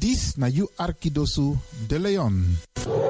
Dis 0.00 0.38
na 0.40 0.48
you 0.48 0.66
de 1.88 1.98
Leon. 1.98 3.09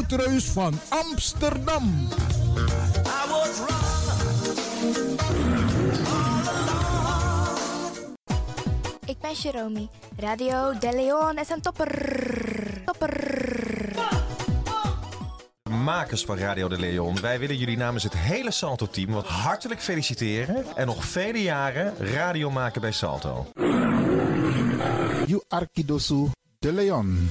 woudreus 0.00 0.44
van 0.44 0.74
Amsterdam. 0.88 2.08
Ik 9.04 9.18
ben 9.20 9.32
Jerome. 9.32 9.88
Radio 10.16 10.78
De 10.78 10.92
Leon 10.92 11.38
is 11.38 11.48
een 11.48 11.60
topper. 11.60 12.82
Topper. 12.84 13.28
Makers 15.70 16.24
van 16.24 16.38
Radio 16.38 16.68
de 16.68 16.78
Leon, 16.78 17.20
wij 17.20 17.38
willen 17.38 17.56
jullie 17.56 17.76
namens 17.76 18.04
het 18.04 18.16
hele 18.16 18.50
Salto-team 18.50 19.12
wat 19.12 19.26
hartelijk 19.26 19.80
feliciteren 19.80 20.64
en 20.76 20.86
nog 20.86 21.04
vele 21.04 21.42
jaren 21.42 21.94
radio 21.96 22.50
maken 22.50 22.80
bij 22.80 22.92
Salto. 22.92 23.46
You 25.26 25.42
Arkidosu 25.48 26.26
de 26.58 26.72
Leon. 26.72 27.30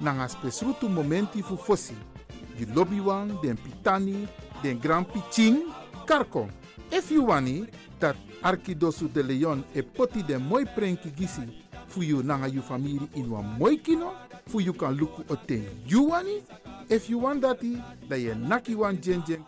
nanga 0.00 0.28
spesrutu 0.28 0.88
momenti 0.88 1.42
fu 1.42 1.56
fosi. 1.56 1.94
You 2.58 2.66
lobby 2.74 3.00
wan, 3.00 3.38
den 3.42 3.56
pitani, 3.56 4.28
den 4.62 4.78
grand 4.78 5.06
piching, 5.06 5.62
karko. 6.06 6.48
If 6.90 7.10
you 7.10 7.24
wani, 7.24 7.66
dat 7.98 8.16
Arkidosu 8.42 9.08
de 9.12 9.22
Leon 9.22 9.64
e 9.74 9.82
poti 9.82 10.22
den 10.22 10.42
moi 10.42 10.64
prenki 10.64 11.10
gisi 11.10 11.42
fu 11.88 12.02
you 12.02 12.22
nanga 12.22 12.48
you 12.48 12.62
family 12.62 13.08
in 13.14 13.30
wan 13.30 13.44
moi 13.58 13.76
kino, 13.76 14.14
fu 14.46 14.60
you 14.60 14.72
kan 14.72 14.96
luku 14.96 15.24
o 15.30 15.36
ten 15.36 15.64
you 15.86 16.02
wani. 16.10 16.42
If 16.88 17.08
you 17.08 17.18
want 17.18 17.42
dati, 17.42 17.80
da 18.08 18.16
ye 18.16 18.34
naki 18.34 18.74
wan 18.74 19.00
jen 19.00 19.22
jen. 19.26 19.44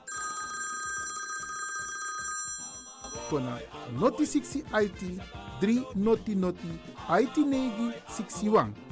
Kona 3.28 3.58
noti 3.98 4.24
60 4.24 4.64
IT, 4.72 5.20
3 5.60 5.96
noti 5.96 6.34
noti, 6.34 6.68
IT 7.10 7.36
negi 7.38 7.92
61. 8.08 8.91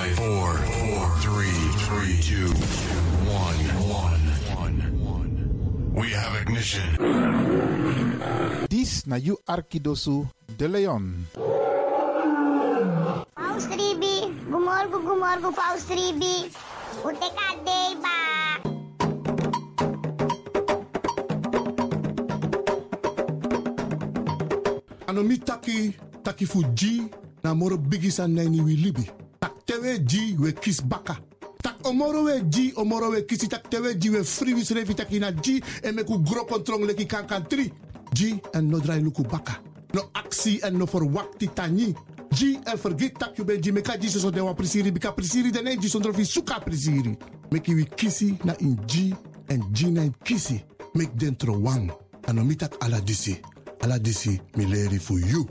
Five, 0.00 0.16
five, 0.16 0.32
four, 0.32 0.48
four, 0.80 1.04
three, 1.20 1.60
three, 1.84 2.16
two, 2.24 2.48
one, 3.28 3.60
one, 3.84 4.24
one, 4.56 4.76
one. 4.96 5.92
We 5.92 6.08
have 6.16 6.40
ignition. 6.40 6.88
Dis 8.72 9.04
na 9.04 9.20
you 9.20 9.36
Arkidosu 9.44 10.24
de 10.56 10.72
Leon. 10.72 11.28
Paus 13.36 13.68
Ribi, 13.68 14.24
gumorgo 14.48 15.04
gumorgo 15.04 15.52
Paus 15.52 15.84
Ribi. 15.92 16.48
Ute 17.04 17.28
kadei 17.36 17.92
ba. 18.00 18.16
ano 25.12 25.20
mi 25.22 25.36
taki 25.36 25.92
taki 26.24 26.46
fu 26.46 26.64
ji 26.72 27.04
na 27.44 27.52
moro 27.52 27.76
bigi 27.76 28.08
san 28.10 28.32
nani 28.32 28.64
wi 28.64 28.76
libi 28.80 29.04
tewe 29.70 29.98
ji 29.98 30.36
we 30.38 30.52
kis 30.52 30.80
baka. 30.82 31.16
Tak 31.62 31.86
omoro 31.86 32.24
we 32.24 32.42
ji 32.48 32.72
omoro 32.76 33.10
we 33.10 33.22
kisi 33.22 33.48
tak 33.48 33.70
tewe 33.70 33.94
ji 33.94 34.10
we 34.10 34.24
free 34.24 34.54
wis 34.54 34.70
revi 34.70 34.94
taki 34.94 35.20
na 35.20 35.30
ji 35.30 35.62
e 35.84 35.92
me 35.92 36.02
ku 36.02 36.18
gro 36.18 36.44
kontrong 36.44 36.82
leki 36.82 37.06
kan 37.06 37.26
kan 37.26 37.46
tri. 37.46 37.70
Ji 38.12 38.40
en 38.54 38.66
no 38.66 38.80
drai 38.80 39.00
luku 39.00 39.22
baka. 39.22 39.60
No 39.94 40.10
aksi 40.14 40.58
en 40.64 40.78
no 40.78 40.86
for 40.86 41.04
wakti 41.04 41.46
tani 41.54 41.94
ji 42.32 42.58
en 42.66 42.78
forget 42.78 43.18
tak 43.18 43.38
you 43.38 43.44
ben 43.44 43.62
ji 43.62 43.70
me 43.70 43.82
ka 43.82 43.96
ji 43.96 44.08
so 44.08 44.30
de 44.30 44.40
wa 44.40 44.54
prisiri. 44.54 44.90
Bika 44.90 45.12
prisiri 45.12 45.52
de 45.52 45.62
ne 45.62 45.76
ji 45.76 45.88
sondro 45.88 46.12
fi 46.12 46.24
suka 46.24 46.58
prisiri. 46.58 47.16
Meki 47.52 47.74
wi 47.74 47.84
kisi 47.84 48.38
na 48.44 48.54
in 48.58 48.76
ji 48.86 49.14
en 49.48 49.62
ji 49.72 49.90
na 49.90 50.02
in 50.02 50.14
kisi. 50.24 50.60
Mek 50.94 51.14
dentro 51.14 51.54
wang. 51.54 51.92
Ano 52.26 52.44
mi 52.44 52.56
tak 52.56 52.74
ala 52.82 53.00
disi. 53.00 53.38
Ala 53.82 53.98
disi 53.98 54.40
mi 54.56 54.66
leri 54.66 54.98
fu 54.98 55.16
you 55.18 55.46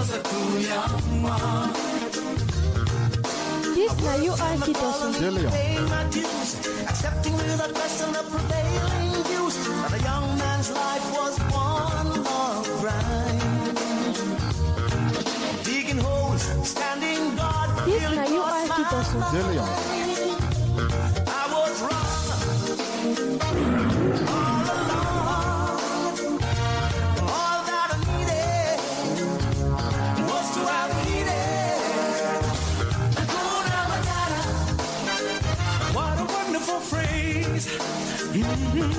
This 0.00 0.16
na 4.00 4.14
you 4.16 4.32
are 4.32 4.56
Kitoso. 4.64 5.12
Accepting 6.88 7.36
the 7.36 8.24
prevailing 8.32 9.24
views 9.28 9.56
that 9.60 9.92
a 9.92 10.00
young 10.02 10.38
man's 10.38 10.70
life 10.70 11.06
was 11.12 11.36
one. 11.52 12.24
Digging 15.64 15.98
holes, 15.98 16.48
standing 16.66 17.36
guard. 17.36 17.70
This 17.84 18.02
you 18.32 18.40
are 18.40 18.68
Kitoso. 18.68 20.09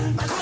But 0.02 0.41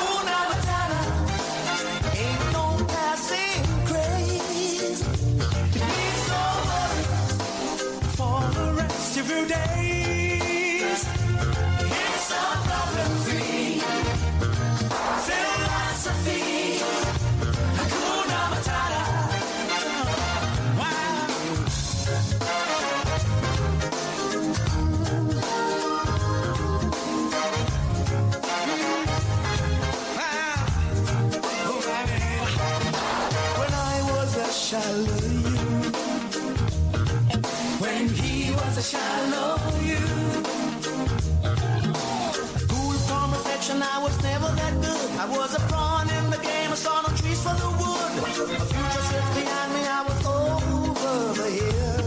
I 45.22 45.26
was 45.26 45.54
a 45.54 45.60
pawn 45.68 46.08
in 46.10 46.30
the 46.30 46.38
game, 46.38 46.72
I 46.72 46.76
saw 46.76 47.02
no 47.02 47.10
trees 47.20 47.42
for 47.44 47.54
the 47.54 47.70
wood. 47.80 48.12
A 48.24 48.66
future 48.72 49.04
slipped 49.10 49.34
behind 49.36 49.70
me, 49.76 49.82
I 49.84 50.02
was 50.08 50.20
over 50.26 51.16
the 51.40 51.48
hill. 51.60 52.00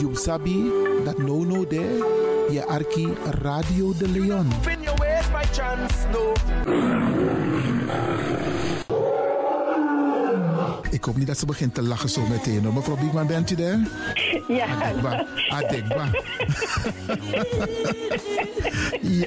You 0.00 0.14
sabi 0.16 0.56
that 1.04 1.18
no 1.18 1.44
no 1.44 1.64
there. 1.64 2.02
Je 2.50 2.64
arki 2.66 3.08
Radio 3.40 3.92
de 3.98 4.08
Leon. 4.08 4.50
Spin 4.62 4.82
your 4.82 4.96
ways 4.98 5.28
by 5.30 5.44
chance, 5.52 6.06
no. 6.12 6.32
Ik 10.90 11.04
hoop 11.04 11.16
niet 11.16 11.26
dat 11.26 11.38
ze 11.38 11.46
begint 11.46 11.74
te 11.74 11.82
lachen 11.82 12.08
zo 12.08 12.20
meteen. 12.26 12.64
hoor. 12.64 12.74
Mevrouw 12.74 12.96
Biekman, 12.96 13.26
bent 13.26 13.50
u 13.50 13.54
daar? 13.54 13.78
Ja. 14.48 14.66
Adekba. 14.66 15.26
Adekba. 15.48 16.10
ja. 19.20 19.26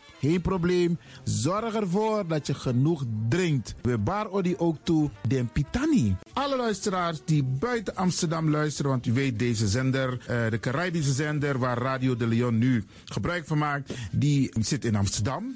Geen 0.21 0.41
probleem. 0.41 0.99
Zorg 1.23 1.73
ervoor 1.73 2.27
dat 2.27 2.47
je 2.47 2.53
genoeg 2.53 3.03
drinkt. 3.29 3.75
We 3.81 3.97
bar 3.97 4.29
odi 4.29 4.55
ook 4.57 4.77
toe 4.83 5.09
den 5.27 5.49
pitani. 5.51 6.15
Alle 6.33 6.57
luisteraars 6.57 7.21
die 7.25 7.43
buiten 7.43 7.95
Amsterdam 7.95 8.49
luisteren, 8.49 8.91
want 8.91 9.05
u 9.05 9.13
weet 9.13 9.39
deze 9.39 9.67
zender, 9.67 10.17
eh, 10.27 10.49
de 10.49 10.59
Caribische 10.59 11.13
zender 11.13 11.59
waar 11.59 11.77
Radio 11.77 12.15
de 12.15 12.27
Leon 12.27 12.57
nu 12.57 12.83
gebruik 13.05 13.47
van 13.47 13.57
maakt, 13.57 13.93
die 14.11 14.51
zit 14.59 14.85
in 14.85 14.95
Amsterdam. 14.95 15.55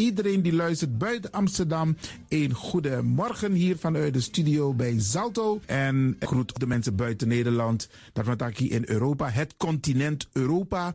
Iedereen 0.00 0.42
die 0.42 0.52
luistert 0.52 0.98
buiten 0.98 1.30
Amsterdam, 1.30 1.96
een 2.28 2.54
goede 2.54 3.02
morgen 3.02 3.52
hier 3.52 3.76
vanuit 3.76 4.12
de 4.14 4.20
studio 4.20 4.74
bij 4.74 4.94
Zalto. 5.00 5.60
En 5.66 6.16
groet 6.18 6.60
de 6.60 6.66
mensen 6.66 6.96
buiten 6.96 7.28
Nederland, 7.28 7.88
dat 8.12 8.26
we 8.26 8.36
in 8.68 8.82
Europa, 8.86 9.28
het 9.28 9.56
continent 9.56 10.28
Europa. 10.32 10.94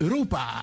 Europa. 0.00 0.62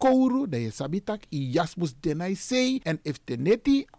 kouru, 0.00 0.48
dat 0.48 0.60
je 0.60 0.70
sabitak 0.70 1.22
i 1.28 1.50
jasmus 1.50 1.94
denai 2.00 2.34
sei. 2.34 2.80
En 2.82 2.98
if 3.02 3.18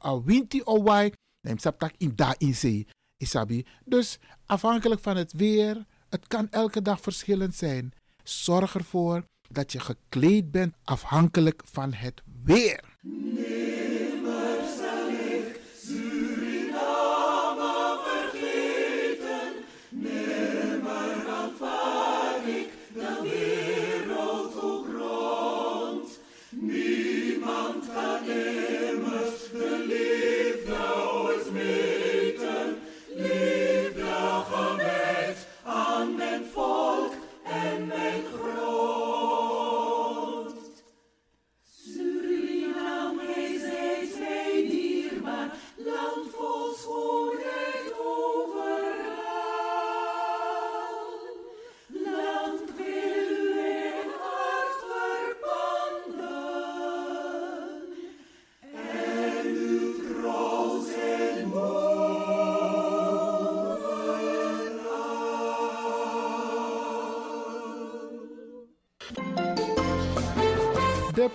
a 0.05 0.22
winti 0.24 0.62
o 0.63 0.84
wai, 0.84 1.12
dan 1.41 1.58
in 1.98 2.12
da 2.15 2.36
in. 2.38 2.86
Isabi. 3.17 3.65
Dus 3.86 4.20
afhankelijk 4.46 5.01
van 5.01 5.17
het 5.17 5.31
weer, 5.31 5.86
het 6.10 6.27
kan 6.27 6.50
elke 6.50 6.81
dag 6.81 7.01
verschillend 7.01 7.55
zijn. 7.55 7.93
Zorg 8.24 8.75
ervoor 8.75 9.24
dat 9.50 9.72
je 9.72 9.79
gekleed 9.79 10.51
bent 10.51 10.74
afhankelijk 10.84 11.62
van 11.65 11.93
het 11.93 12.22
weer. 12.43 12.84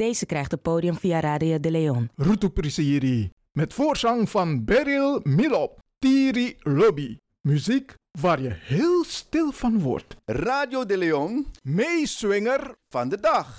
Deze 0.00 0.26
krijgt 0.26 0.50
het 0.50 0.62
podium 0.62 0.96
via 0.96 1.20
Radio 1.20 1.60
de 1.60 1.70
Leon. 1.70 2.10
Rutu 2.16 2.48
Prisiri. 2.48 3.30
Met 3.52 3.74
voorzang 3.74 4.30
van 4.30 4.64
Beryl 4.64 5.20
Milop. 5.22 5.78
Tiri 5.98 6.56
Lobby. 6.58 7.16
Muziek 7.40 7.94
waar 8.20 8.42
je 8.42 8.50
heel 8.52 9.04
stil 9.04 9.52
van 9.52 9.80
wordt. 9.80 10.16
Radio 10.24 10.86
de 10.86 10.96
Leon. 10.96 11.46
Meeswinger 11.62 12.74
van 12.88 13.08
de 13.08 13.20
dag. 13.20 13.58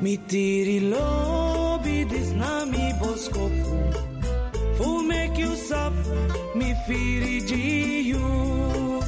Mi 0.00 0.20
tiri 0.26 0.88
lobby, 0.88 2.06
this 2.06 2.30
na 2.30 2.64
mi 2.64 2.94
boskopu. 3.00 3.95
que 5.36 5.44
o 5.44 5.54
me 6.54 6.74
fire 6.86 7.40
de 7.42 8.00
you. 8.10 9.00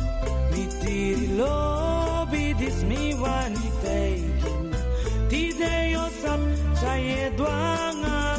Me 0.50 0.66
tire 0.80 1.26
lobe, 1.38 2.54
diz 2.54 2.82
me 2.84 3.14
one 3.14 3.56
day. 3.82 4.22
Tidei 5.30 5.96
o 5.96 6.10
sapo, 6.20 6.44
já 6.80 6.96
é 6.96 7.30
do 7.30 7.46
anão. 7.46 8.37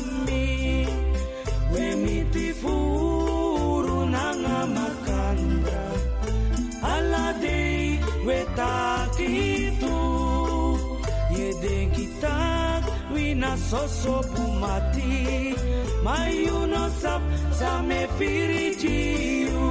na 13.39 13.55
nasoso 13.55 14.19
mati 14.60 15.55
mayunosap 16.03 17.24
sa 17.55 17.79
me 17.88 18.03
pirijiu 18.19 19.67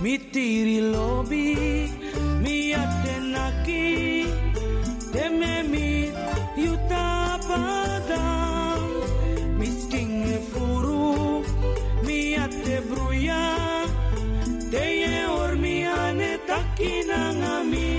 mitiri 0.00 0.80
lobi 0.92 1.52
mi 2.42 2.72
atenaki 2.72 3.84
teme 5.12 5.60
tememi 5.60 6.08
yutapada 6.64 8.24
misking 9.60 10.24
furu 10.48 11.44
mi 12.06 12.32
atebruya 12.44 13.44
teye 14.72 15.16
takina 15.28 16.32
takinangami 16.48 17.97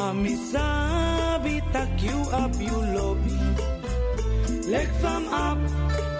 Mami 0.00 0.32
sabi 0.32 1.60
tak 1.76 1.92
you 2.00 2.16
up 2.32 2.56
you 2.56 2.72
lobby. 2.96 3.36
Leg 4.64 4.88
from 4.96 5.28
up, 5.28 5.60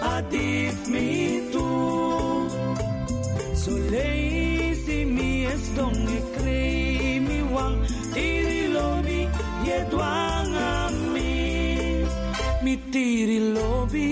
adif 0.05 0.85
me 0.85 1.41
too. 1.49 2.45
So 3.57 3.73
lazy 3.89 5.01
me 5.01 5.49
es 5.49 5.65
dong 5.73 5.97
e 5.97 6.21
krei 6.37 7.25
mi 7.25 7.41
wang. 7.49 7.81
Tiri 8.13 8.69
lobby, 8.69 9.25
ye 9.65 9.77
dwang 9.89 10.53
ami. 10.53 11.33
Ah, 12.05 12.61
mi 12.61 12.77
tiri 12.93 13.39
lobby, 13.49 14.09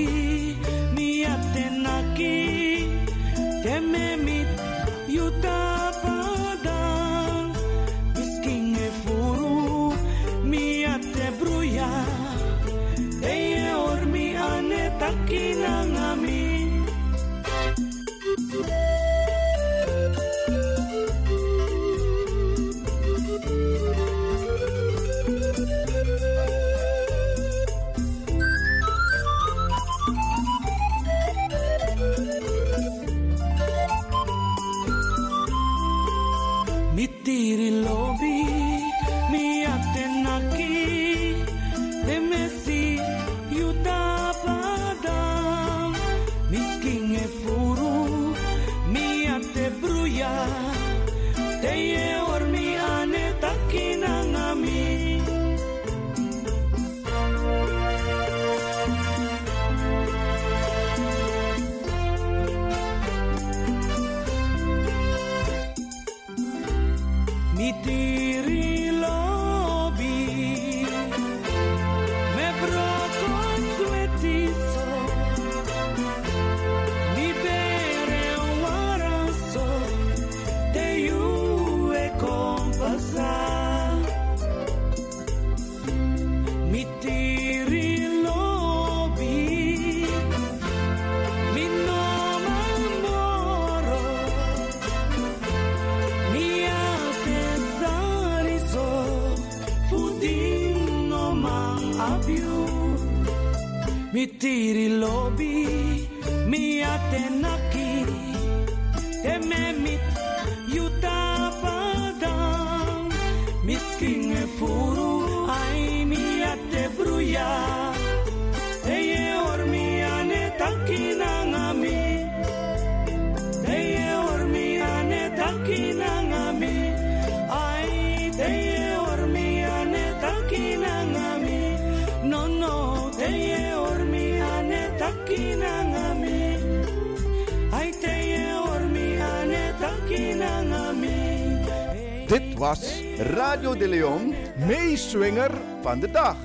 was 142.60 143.02
Radio 143.18 143.76
de 143.76 143.88
Leon 143.88 144.36
meeswinger 144.68 145.52
van 145.82 146.00
de 146.00 146.12
dag. 146.12 146.38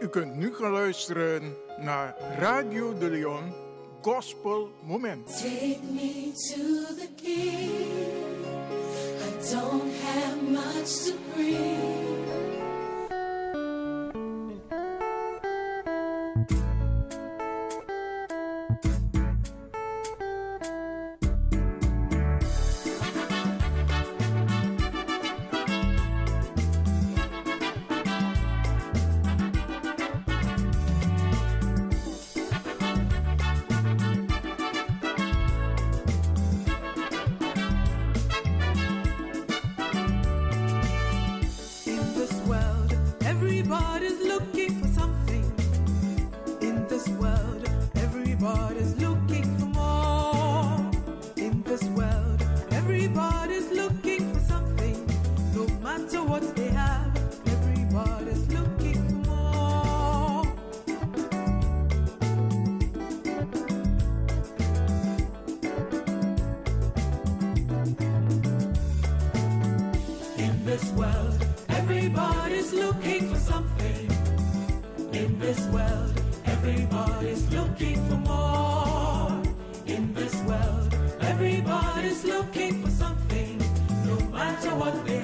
U 0.00 0.08
kunt 0.08 0.36
nu 0.36 0.54
gaan 0.54 0.70
luisteren 0.70 1.56
naar 1.78 2.16
Radio 2.38 2.98
de 2.98 3.10
Leon 3.10 3.52
Gospel 4.02 4.70
Moment. 4.82 5.26
Take 5.26 5.78
me 5.92 6.32
to 6.32 6.94
the 6.94 7.08
king. 7.22 7.70
I 9.20 9.52
don't 9.52 9.92
have 10.02 10.42
much 10.50 10.88
to 11.04 11.14
bring. 11.34 12.13
what 84.76 85.06
they 85.06 85.23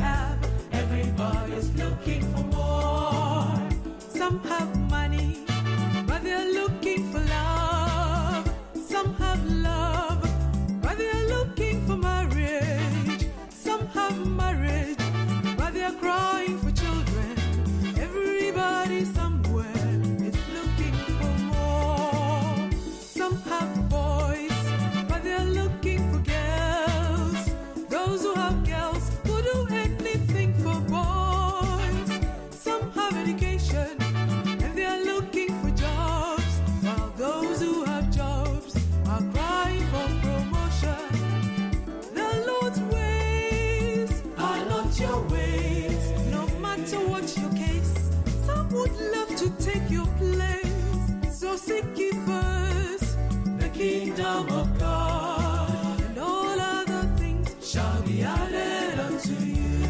would 48.80 48.98
love 49.12 49.36
to 49.36 49.50
take 49.58 49.90
your 49.90 50.06
place. 50.16 51.38
So 51.38 51.54
seek 51.56 51.84
ye 51.96 52.12
first 52.28 53.18
the 53.58 53.68
kingdom 53.74 54.48
of 54.48 54.78
God, 54.78 56.00
and 56.00 56.18
all 56.18 56.58
other 56.58 57.02
things 57.18 57.48
shall 57.60 58.00
be 58.02 58.22
added 58.22 58.98
unto 58.98 59.34
you. 59.34 59.84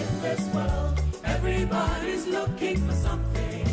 In 0.00 0.08
this 0.26 0.42
world, 0.54 1.00
everybody's 1.24 2.26
looking 2.26 2.76
for 2.86 2.96
something. 3.06 3.66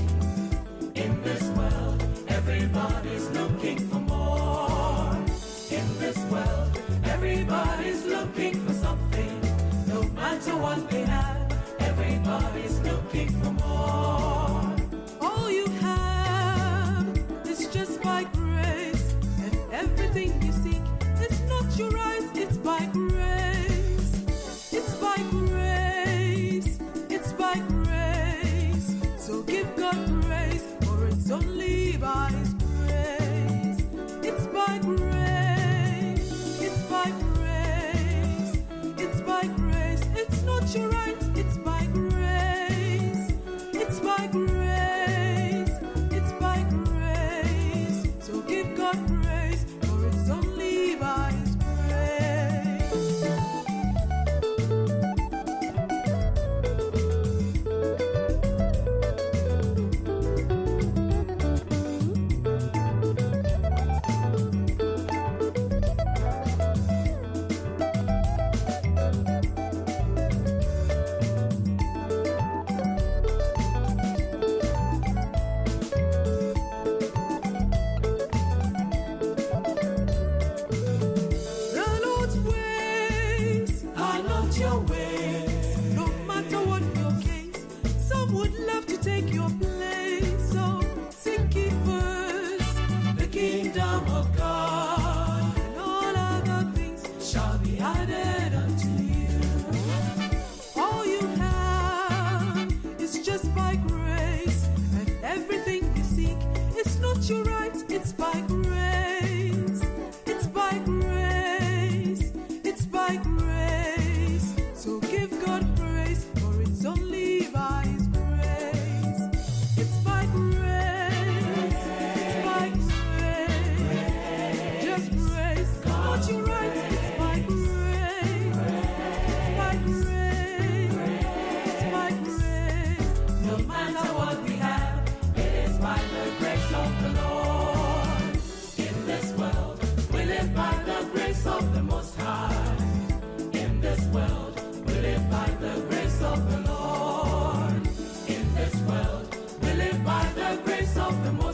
In 0.96 1.22
this 1.22 1.44
world, 1.58 2.00
everybody's 2.30 3.30
looking 3.32 3.80
for 3.90 4.00
more. 4.00 5.12
In 5.80 5.88
this 6.00 6.20
world, 6.32 6.72
everybody's 7.04 8.06
looking 8.06 8.56
for 8.66 8.74
something, 8.74 9.36
no 9.88 10.04
matter 10.22 10.56
what 10.56 10.90
they 10.90 11.04
have. 11.04 11.43
All 12.34 12.56
is 12.56 12.80
looking 12.82 13.30
for 13.30 13.52
more. 13.52 14.76
Oh, 15.22 15.50
you 15.50 15.68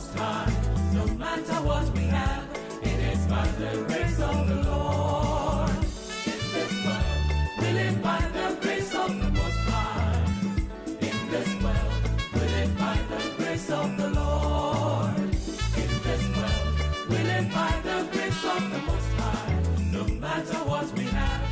most 0.00 0.18
high. 0.18 0.52
No 0.94 1.04
matter 1.14 1.58
what 1.68 1.84
we 1.94 2.04
have, 2.04 2.44
it 2.82 3.00
is 3.12 3.26
by 3.26 3.46
the 3.60 3.84
grace 3.88 4.20
of 4.20 4.48
the 4.48 4.58
Lord. 4.70 5.70
In 6.32 6.40
this 6.56 6.72
world, 6.86 7.20
we 7.60 7.68
live 7.80 8.02
by 8.02 8.20
the 8.36 8.46
grace 8.62 8.94
of 8.94 9.08
the 9.20 9.30
most 9.40 9.60
high. 9.72 10.24
In 11.08 11.18
this 11.32 11.50
world, 11.62 11.92
we 12.34 12.40
live 12.56 12.72
by 12.78 12.96
the 13.12 13.22
grace 13.36 13.70
of 13.70 13.88
the 14.00 14.08
Lord. 14.20 15.18
In 15.82 15.92
this 16.06 16.24
world, 16.36 16.66
we 17.10 17.18
live 17.32 17.48
by 17.52 17.72
the 17.88 17.98
grace 18.12 18.42
of 18.54 18.62
the 18.72 18.80
most 18.90 19.10
high. 19.20 19.52
No 19.96 20.04
matter 20.24 20.60
what 20.70 20.86
we 20.96 21.04
have, 21.18 21.42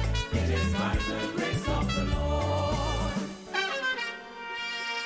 it 0.41 0.49
is 0.59 0.73
by 0.73 0.95
the 1.11 1.21
grace 1.37 1.67
of 1.77 1.85
the 1.97 2.05
Lord. 2.17 3.15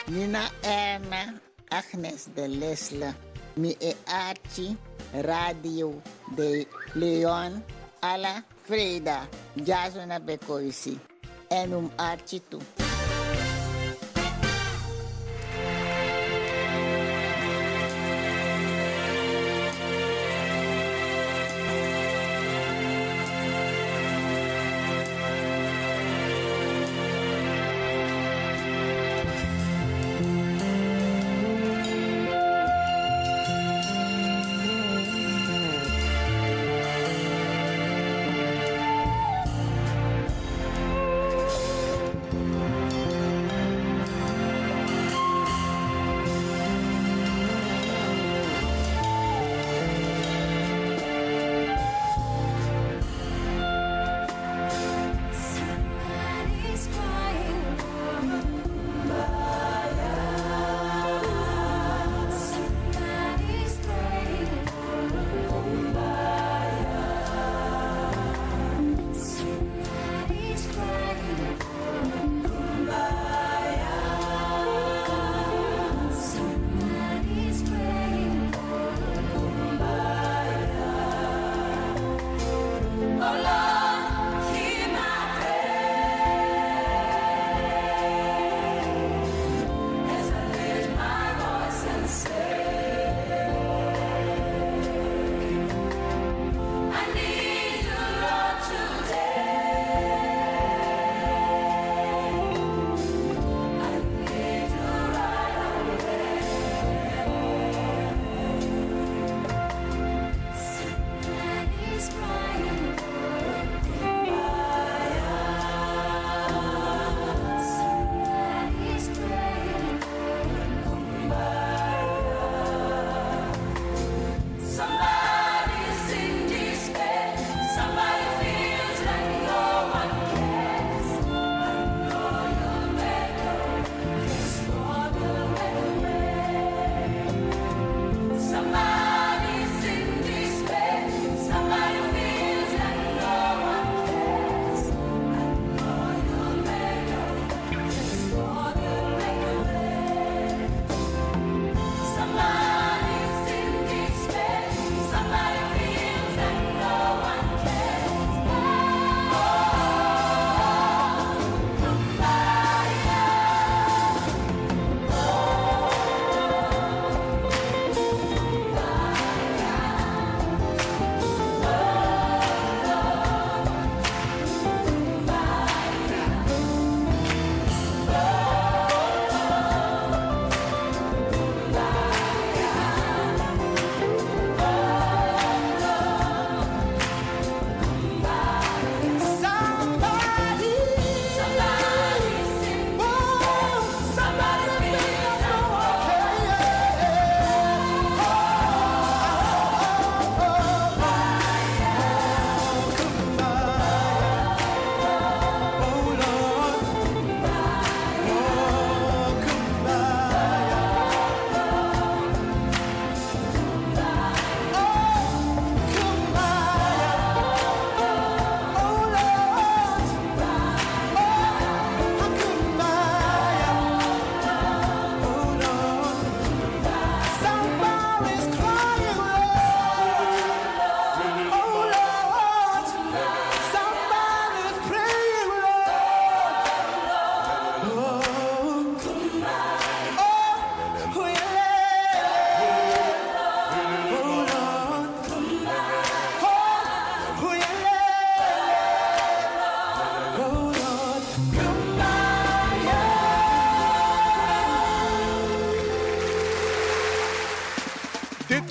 Nina 0.09 0.44
Erna. 0.64 1.40
Agnes 1.72 2.28
de 2.35 2.48
Lesla. 2.48 3.31
Mi 3.54 3.76
e 3.78 3.94
arti 4.06 4.76
radio 5.12 6.00
de 6.34 6.66
Leon 6.94 7.62
alla 8.00 8.42
Freda, 8.62 9.28
Jasona 9.54 10.18
Becoisi. 10.18 10.98
En 11.48 11.72
um 11.74 11.90
arti 11.96 12.40
tu. 12.48 12.81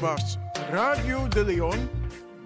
Radio 0.01 1.27
de 1.27 1.43
Leon 1.43 1.77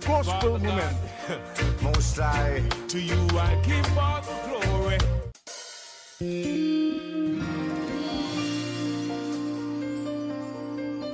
Gospel 0.05 0.59
Moment. 0.59 0.97
Most 1.81 2.17
high, 2.19 2.61
to 2.89 2.99
you 2.99 3.15
I 3.31 3.55
give 3.63 3.97
all 3.97 4.21
the 4.21 4.35
glory. 4.43 4.97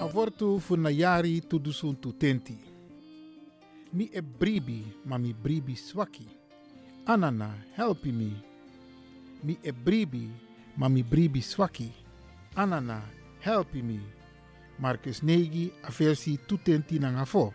Avortu 0.02 0.60
funayari 0.60 1.42
tudusun 1.42 1.96
tutenti. 1.96 2.58
Mi 3.94 4.10
e 4.12 4.22
bribi, 4.22 4.98
ma 5.06 5.18
mi 5.18 5.34
bribi 5.34 5.76
swaki. 5.76 6.26
Anana, 7.06 7.54
help 7.76 8.06
me. 8.06 8.42
Mi 9.44 9.58
e 9.62 9.72
bribi, 9.72 10.28
ma 10.74 10.90
mi 10.90 11.04
bribi 11.04 11.42
swaki. 11.42 11.94
Anana, 12.56 13.02
help 13.42 13.76
me. 13.76 14.21
Marcus 14.78 15.22
Negi, 15.22 15.72
a 15.82 15.92
fersi 15.92 16.40
tutenti 16.46 17.00
nanga 17.00 17.26
fo. 17.26 17.54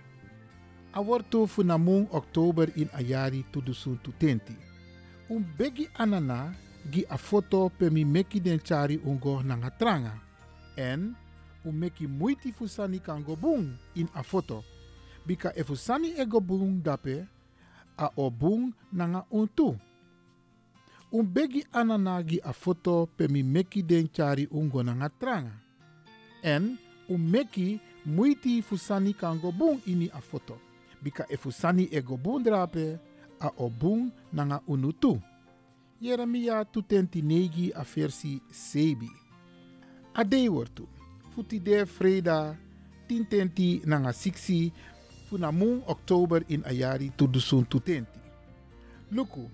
A 0.91 1.01
worto 1.01 1.47
funamung 1.47 2.09
oktober 2.11 2.71
in 2.75 2.89
ayari 2.93 3.45
tudusun 3.51 3.99
tutenti. 4.01 4.57
Un 5.29 5.45
begi 5.57 5.89
anana 5.97 6.55
gi 6.91 7.05
a 7.09 7.17
foto 7.17 7.69
pemi 7.79 8.05
meki 8.05 8.41
den 8.41 8.61
chari 8.63 9.01
ungo 9.05 9.43
nangatranga. 9.43 10.15
En 10.77 11.15
um 11.65 11.75
meki 11.75 12.07
muiti 12.07 12.53
fusani 12.53 12.99
kango 13.01 13.37
bung 13.37 13.77
in 13.95 14.09
a 14.15 14.23
foto. 14.23 14.65
Bika 15.27 15.53
e 15.55 15.65
fusani 15.65 16.15
ego 16.17 16.41
bung 16.41 16.83
dape 16.83 17.27
a 17.99 18.11
obung 18.17 18.73
nanga 18.93 19.27
untu. 19.31 19.77
Un 21.11 21.27
begi 21.27 21.67
anana 21.73 22.23
gi 22.23 22.41
a 22.41 22.53
foto 22.53 23.09
pemi 23.17 23.43
meki 23.43 23.83
den 23.83 24.09
chari 24.09 24.49
ungo 24.51 24.83
nangatranga. 24.83 25.53
En 26.43 26.79
u 27.09 27.19
meki 27.19 27.81
muiti 28.05 28.63
fusani 28.63 29.15
kan 29.15 29.39
go 29.39 29.53
bung 29.53 29.81
ini 29.87 30.11
a 30.13 30.21
foto. 30.21 30.59
Bika 31.03 31.27
e 31.29 31.37
fusani 31.37 31.89
e 31.93 32.01
go 32.01 32.17
bung 32.17 32.45
drape 32.45 32.99
a 33.41 33.51
o 33.57 33.69
bung 33.71 34.11
nanga 34.33 34.61
unutu. 34.67 35.21
Jeremia 36.01 36.65
tutenti 36.65 37.23
negi 37.23 37.73
a 37.73 37.83
versi 37.83 38.41
sebi. 38.51 39.11
A 40.15 40.25
dei 40.25 40.49
wortu. 40.49 40.89
Futi 41.35 41.61
de 41.61 41.87
freda 41.87 42.57
tintenti 43.07 43.81
nanga 43.85 44.13
siksi 44.13 44.73
funa 45.29 45.51
mun 45.53 45.83
oktober 45.87 46.45
in 46.49 46.63
ayari 46.65 47.11
tudusun 47.17 47.67
tutenti. 47.67 48.21
Luku. 49.11 49.51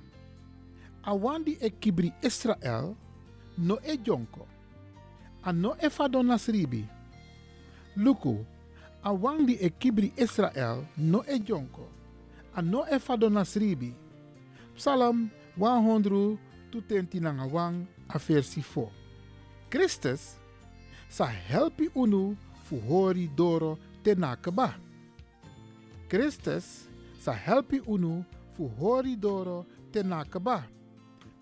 Awandi 1.03 1.59
e 1.61 1.71
kibri 1.71 2.13
Israel 2.23 2.95
no 3.59 3.79
e 3.83 3.97
jonko. 3.97 4.47
A 5.43 5.53
no 5.53 5.75
e 5.79 5.91
fadonas 5.91 6.49
ribi. 6.49 6.87
Luku. 7.97 8.45
Awandi 9.03 9.59
e 9.61 9.71
kibri 9.71 10.13
Israel 10.17 10.87
no 10.97 11.25
e 11.27 11.39
jonko. 11.39 11.89
No 12.63 12.87
e 12.87 12.99
fadonas 12.99 13.57
ribi. 13.57 13.95
Psalm 14.75 15.31
100 15.59 16.39
tutenti 16.71 17.21
nanga 17.21 17.45
wang 17.45 17.87
a 18.09 18.19
versi 18.19 18.63
4. 18.63 18.89
Christus 19.69 20.37
sa 21.09 21.27
helpi 21.27 21.91
unu 21.95 22.37
fu 22.63 22.81
hori 22.89 23.29
doro 23.35 23.79
te 24.03 24.15
nakaba. 24.15 24.75
Christus 26.09 26.89
sa 27.19 27.33
helpi 27.33 27.81
unu 27.87 28.25
fu 28.53 28.71
hori 28.79 29.17
doro 29.17 29.67
te 29.91 30.03
nakaba. 30.03 30.65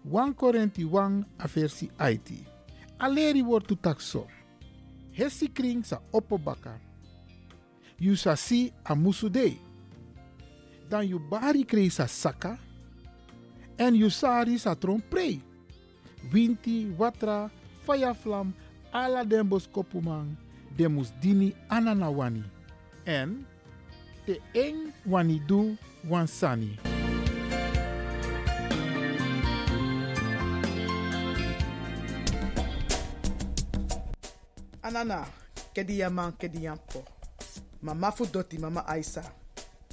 1 0.04 0.34
Korinti 0.34 0.84
1 0.84 1.24
a 1.38 1.46
versi 1.46 1.90
8. 1.96 2.46
Aleri 2.98 3.42
wordt 3.42 3.80
takso. 3.80 4.26
Hesi 5.12 5.48
kring 5.50 5.82
sa 5.82 5.98
opobaka. 6.14 6.78
You 8.00 8.16
sa 8.16 8.34
si 8.34 8.72
a 8.84 8.96
musudei. 8.96 9.60
Dan 10.88 11.06
you 11.06 11.18
bari 11.20 11.62
sa 11.90 12.06
saka. 12.06 12.58
En 13.78 13.94
you 13.94 14.10
sari 14.10 14.58
sa 14.58 14.74
tromprei. 14.74 15.40
Winti, 16.32 16.92
watra, 16.96 17.48
fire 17.86 18.12
flam, 18.12 18.52
ala 18.92 19.24
den 19.24 19.48
boskopumang, 19.48 20.36
demus 20.76 21.12
dini 21.20 21.54
ananawani. 21.68 22.44
En 23.06 23.46
te 24.26 24.36
eng 24.52 24.92
wani 25.06 25.40
du 25.40 25.76
wansani. 26.04 26.89
Anana, 34.90 35.22
kedi 35.70 36.02
yaman 36.02 36.34
kedi 36.34 36.64
yampo. 36.66 37.04
Mama 37.82 38.10
fu 38.10 38.26
doti 38.26 38.58
mama 38.58 38.82
Aisa. 38.90 39.22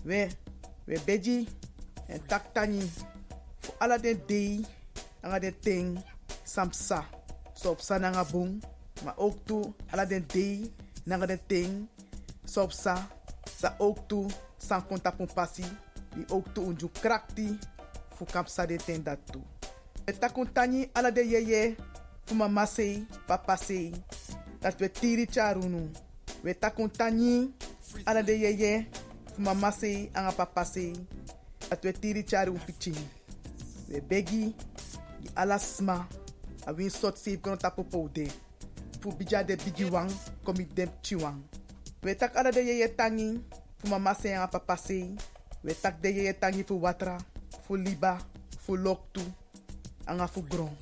We, 0.03 0.25
we 0.87 0.97
beji 1.05 1.45
en 2.09 2.19
tak 2.27 2.49
tani. 2.53 2.81
Fu 3.61 3.71
ala 3.79 3.97
den 4.01 4.17
dei, 4.27 4.65
anga 5.21 5.39
den 5.39 5.53
ting, 5.61 6.01
samsa. 6.43 7.05
So 7.53 7.71
op 7.71 7.81
sa 7.81 7.99
nanga 7.99 8.25
bung. 8.25 8.57
Maar 9.05 9.13
ook 9.17 9.45
toe, 9.45 9.73
ala 9.93 10.05
den 10.05 10.25
dei, 10.33 10.65
nanga 11.05 11.27
den 11.27 11.39
ting, 11.47 11.87
so 12.45 12.63
op 12.63 12.73
sa. 12.73 12.97
Sa 13.45 13.75
ook 13.77 14.07
toe, 14.09 14.25
san 14.57 14.81
konta 14.81 15.11
pun 15.13 15.29
pasi. 15.29 15.65
Die 16.15 16.25
ook 16.33 16.49
toe 16.53 16.73
unju 16.73 16.89
krakti. 17.01 17.53
Fu 18.17 18.25
kapsa 18.25 18.65
de 18.65 18.81
ten 18.81 19.03
dat 19.03 19.19
toe. 19.29 19.45
We 20.05 20.17
takun 20.17 20.49
tani 20.53 20.89
ala 20.93 21.11
de 21.11 21.21
yeye. 21.21 21.75
Fu 22.25 22.33
mama 22.35 22.65
sei, 22.65 23.05
papa 23.27 23.55
sei. 23.55 23.93
Dat 24.61 24.79
we 24.79 24.89
tiri 24.89 25.27
charunu. 25.27 25.89
We 26.43 26.53
takun 26.53 26.89
tani 26.89 27.53
ala 28.05 28.23
de 28.23 28.33
yeye. 28.33 28.87
Mama 29.37 29.71
sei, 29.71 30.09
anga 30.13 30.31
papa 30.31 30.65
sei. 30.65 30.93
Dat 31.69 31.83
we 31.83 31.93
tiri 31.93 32.23
charu 32.23 32.57
pichini. 32.65 33.07
We 33.89 34.01
begi, 34.01 34.53
di 35.21 35.29
ala 35.35 35.59
sma. 35.59 36.07
A 36.65 36.73
win 36.73 36.89
sot 36.89 37.17
save 37.17 37.37
kono 37.37 37.55
tapo 37.55 37.83
poude. 37.83 38.27
Fu 39.01 39.11
bija 39.11 39.43
de 39.43 39.55
bigi 39.55 39.85
wang, 39.85 40.11
komi 40.43 40.67
dem 40.73 40.89
chiwang. 41.01 41.41
We 42.03 42.15
tak 42.15 42.35
ala 42.35 42.51
de 42.51 42.61
yeye 42.61 42.87
tangi. 42.95 43.39
Fu 43.77 43.87
mama 43.87 44.13
sei, 44.13 44.33
anga 44.33 44.47
papa 44.47 44.75
sei. 44.77 45.15
We 45.63 45.73
tak 45.73 46.01
de 46.01 46.09
yeye 46.09 46.33
tangi 46.33 46.63
fu 46.63 46.81
watra. 46.81 47.17
Fu 47.67 47.75
liba, 47.75 48.17
fu 48.59 48.75
loktu. 48.75 49.21
Anga 50.05 50.27
fu 50.27 50.41
gron. 50.41 50.75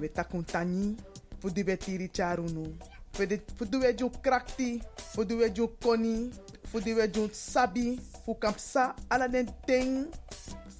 We 0.00 0.08
takun 0.08 0.44
tani. 0.44 0.96
Fu 1.38 1.50
di 1.50 1.62
we 1.62 1.76
tiri 1.76 2.08
charunu. 2.08 2.76
Fu 3.20 3.64
di 3.68 3.76
we 3.76 3.92
ju 3.92 4.08
krakti. 4.22 4.80
Di 5.26 5.34
we 5.34 5.52
ju 5.52 5.68
koni. 5.76 6.30
Di 6.72 6.92
we 6.94 7.04
ju 7.08 7.28
sabi. 7.32 8.00
Fu 8.24 8.34
kampsa 8.34 8.94
ala 9.10 9.28
ting. 9.66 10.08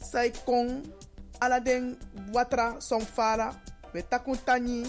Sai 0.01 0.33
kong. 0.45 0.81
Watra 2.33 2.81
som 2.81 3.01
fala. 3.01 3.53
We 3.93 4.03
takun 4.03 4.39
tani. 4.45 4.85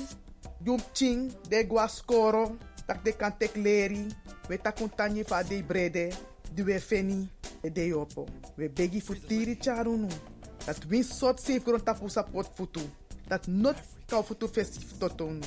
Jum 0.63 0.79
ching. 0.93 1.31
De 1.49 1.63
gwa 1.67 1.87
skoro. 1.87 2.55
Tak 2.87 3.03
de 3.03 3.11
kan 3.11 3.35
tek 3.37 3.55
leri. 3.55 4.07
We 4.47 4.57
takun 4.57 4.89
tani 4.89 5.23
fa 5.23 5.43
de 5.43 5.61
brede. 5.61 6.15
Di 6.55 6.63
we 6.63 6.79
feni. 6.79 7.27
E 7.63 7.69
de 7.69 7.87
yopo. 7.87 8.27
We 8.55 8.69
begi 8.69 9.01
fu 9.01 9.13
tiri 9.13 9.59
charunu. 9.59 10.07
Dat 10.65 10.85
win 10.87 11.03
sot 11.03 11.39
safe 11.39 11.63
grond 11.63 11.83
tapu 11.83 12.07
sa 12.07 12.23
pot 12.23 12.47
futu. 12.55 12.81
Dat 13.27 13.47
not 13.47 13.75
kau 14.07 14.23
futu 14.23 14.47
festif 14.47 14.97
totonu. 14.99 15.43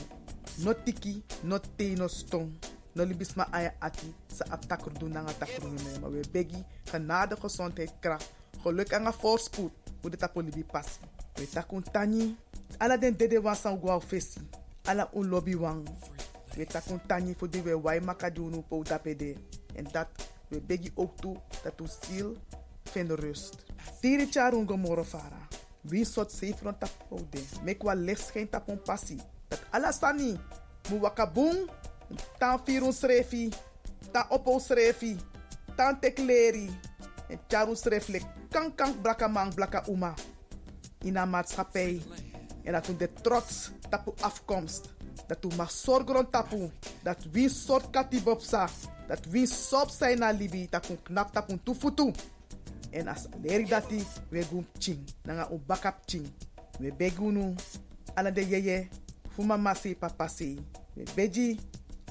Not 0.57 0.85
tiki, 0.85 1.23
not 1.43 1.67
te, 1.77 1.95
no 1.95 2.07
stong. 2.09 2.53
No 2.95 3.05
libis 3.05 3.35
ma 3.35 3.47
aya 3.51 3.75
ati 3.83 4.07
sa 4.31 4.45
aptakur 4.55 4.95
doen 4.95 5.13
na 5.13 5.27
takur 5.35 5.67
me. 5.67 5.99
Maar 6.01 6.11
we 6.11 6.23
begi 6.33 6.65
genade 6.85 7.37
gezondheid 7.37 7.93
kracht. 8.01 8.33
Geluk 8.63 8.93
en 8.93 9.13
voorspoed. 9.13 9.73
Hoe 10.01 10.11
de 10.11 10.17
tapu 10.17 10.43
libi 10.43 10.65
passi. 10.65 11.01
We 11.35 11.49
takun 11.49 11.83
tani. 11.83 12.37
Ala 12.79 12.97
den 12.97 13.17
dede 13.17 13.41
wan 13.41 13.57
san 13.57 13.81
fesi. 14.01 14.41
Ala 14.85 15.09
un 15.13 15.29
lobby 15.29 15.57
wang. 15.57 15.89
We 16.57 16.67
takun 16.67 17.01
tani 17.07 17.35
voor 17.37 17.51
die 17.51 17.63
we 17.63 17.81
wai 17.81 18.01
makadunu 18.01 18.63
po 18.63 18.83
tapede. 18.83 19.37
En 19.75 19.87
dat 19.93 20.09
we 20.49 20.61
begi 20.61 20.91
ook 20.95 21.17
toe 21.17 21.37
dat 21.63 21.81
u 21.81 21.87
ziel 22.03 22.37
vindt 22.85 23.13
rust. 23.13 23.57
Tiri 24.01 24.27
charun 24.31 24.67
gomoro 24.67 25.05
fara. 25.05 25.49
Wie 25.81 26.05
sot 26.05 26.31
safe 26.31 26.63
rond 26.63 26.81
tapode. 26.81 27.43
Mek 27.63 27.83
wa 27.83 27.95
licht 27.95 28.31
geen 28.31 28.49
tapon 28.49 28.83
passi. 28.83 29.19
Alasani. 29.75 30.39
Mu 30.91 31.03
wakabung. 31.03 31.67
Tan 32.39 32.63
firun 32.63 32.93
srefi. 32.93 33.51
Tan 34.13 34.31
opo 34.31 34.59
srefi. 34.63 35.19
Tan 35.77 35.99
tekleri. 36.01 36.71
En 37.29 37.39
charun 37.51 37.77
srefle. 37.77 38.21
Kan 38.51 38.71
kan 38.79 38.95
blaka 39.03 39.29
man 39.29 39.51
blaka 39.51 39.83
uma. 39.89 40.15
In 41.03 41.17
een 41.17 41.31
maatschappij. 41.31 42.03
En 42.63 42.73
dat 42.73 42.87
we 42.87 42.97
de 42.97 43.13
trots 43.13 43.71
tapu 43.91 44.13
afkomst. 44.21 44.95
Dat 45.27 45.39
we 45.41 45.57
maar 45.57 45.71
zorgen 45.71 46.31
tapu. 46.31 46.71
Dat 47.03 47.19
wie 47.33 47.49
soort 47.49 47.91
katibopsa. 47.91 48.69
Dat 49.09 49.27
wie 49.27 49.47
sop 49.47 49.89
zijn 49.89 50.19
na 50.19 50.31
libi. 50.31 50.69
We 50.71 51.03
knap 51.03 51.33
tapu 51.33 51.59
tufutu. 51.63 52.13
En 52.91 53.09
as 53.09 53.27
leri 53.43 53.65
dati 53.65 54.07
we 54.29 54.43
gum 54.43 54.67
ching. 54.79 55.03
Nanga 55.23 55.49
un 55.51 55.63
backup 55.67 55.97
ching. 56.07 56.31
We 56.79 56.93
begunu. 56.93 57.55
Ala 58.15 58.31
de 58.31 58.49
yeye. 58.49 58.89
Fu 59.35 59.43
mama 59.43 59.75
si 59.75 59.95
papa 59.95 60.29
si. 60.29 60.59
We 60.97 61.05
beji. 61.17 61.61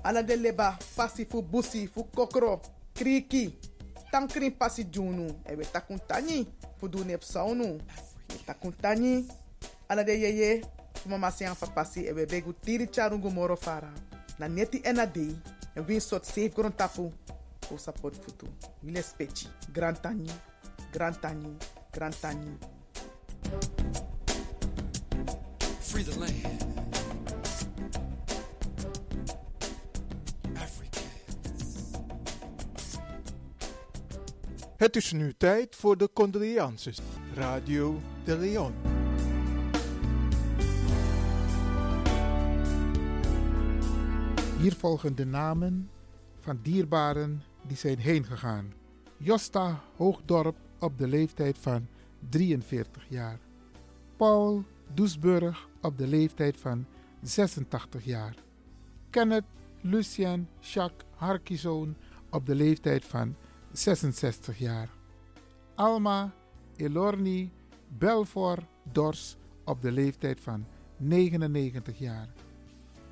Ala 0.04 0.24
de 0.24 0.36
leba. 0.36 0.78
Pasi 0.96 1.26
fu 1.26 1.42
busi. 1.42 1.88
Fu 1.88 2.04
kokro. 2.04 2.62
Kriki. 2.94 3.54
Tankrin 4.12 4.52
pasi 4.52 4.84
junu. 4.86 5.28
E 5.50 5.56
we 5.56 5.64
takun 5.66 6.00
tani. 6.08 6.48
Fu 6.78 6.88
du 6.88 7.04
nep 7.04 7.24
saunu. 7.24 7.80
We 8.30 8.38
takun 8.46 8.74
tani. 8.82 9.26
Ala 9.90 10.04
de 10.04 10.12
yeye. 10.20 10.62
Fu 10.96 11.10
mama 11.10 11.32
si 11.32 11.46
an 11.46 11.56
papa 11.56 11.86
si. 11.86 12.06
E 12.08 12.12
we 12.12 12.26
begu 12.26 12.54
tiri 12.54 12.88
charungu 12.88 13.32
moro 13.32 13.56
fara. 13.56 13.92
Na 14.40 14.48
neti 14.48 14.82
ena 14.84 15.06
dei. 15.06 15.36
En 15.76 15.86
win 15.88 16.00
sot 16.02 16.26
safe 16.26 16.50
gron 16.50 16.72
tapu. 16.72 17.12
Fu 17.62 17.78
support 17.78 18.16
futu. 18.16 18.46
Wile 18.84 19.02
spechi. 19.02 19.48
Grand 19.74 20.02
tani. 20.02 20.30
Grand 20.92 21.16
tani. 21.22 21.56
Grand 21.92 22.16
tani. 22.22 22.58
Free 25.80 26.04
the 26.04 26.20
land. 26.20 26.73
Het 34.84 34.96
is 34.96 35.12
nu 35.12 35.34
tijd 35.38 35.76
voor 35.76 35.98
de 35.98 36.10
condoleances. 36.13 37.00
Radio 37.34 38.02
de 38.24 38.38
Leon. 38.38 38.74
Hier 44.60 44.74
volgen 44.74 45.15
de 45.15 45.26
namen 45.26 45.89
van 46.39 46.60
dierbaren 46.62 47.43
die 47.67 47.78
zijn 47.78 47.98
heen 47.98 48.26
gegaan. 48.26 48.74
Josta 49.17 49.84
Hoogdorp 49.96 50.56
op 50.80 50.98
de 50.98 51.08
leeftijd 51.08 51.58
van 51.58 51.88
43 52.30 53.06
jaar. 53.10 53.39
Paul 54.17 54.63
Doesburg 54.93 55.67
op 55.82 55.98
de 55.98 56.08
leeftijd 56.08 56.58
van 56.58 56.86
86 57.22 58.06
jaar. 58.06 58.36
Kenneth 59.10 59.46
Lucien 59.82 60.48
Jacques 60.60 61.08
Harkizoon 61.15 61.96
op 62.30 62.46
de 62.46 62.56
leeftijd 62.56 63.06
van 63.06 63.36
66 63.74 64.58
jaar. 64.58 64.90
Alma 65.76 66.34
Elorni 66.76 67.52
Belfort 67.88 68.66
Dors 68.92 69.38
op 69.66 69.82
de 69.82 69.92
leeftijd 69.92 70.40
van 70.40 70.66
99 70.98 72.00
jaar. 72.00 72.28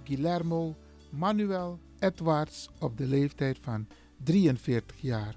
Guillermo 0.03 0.75
Manuel 1.09 1.79
Edwards 1.99 2.69
op 2.79 2.97
de 2.97 3.05
leeftijd 3.05 3.57
van 3.61 3.87
43 4.23 5.01
jaar. 5.01 5.35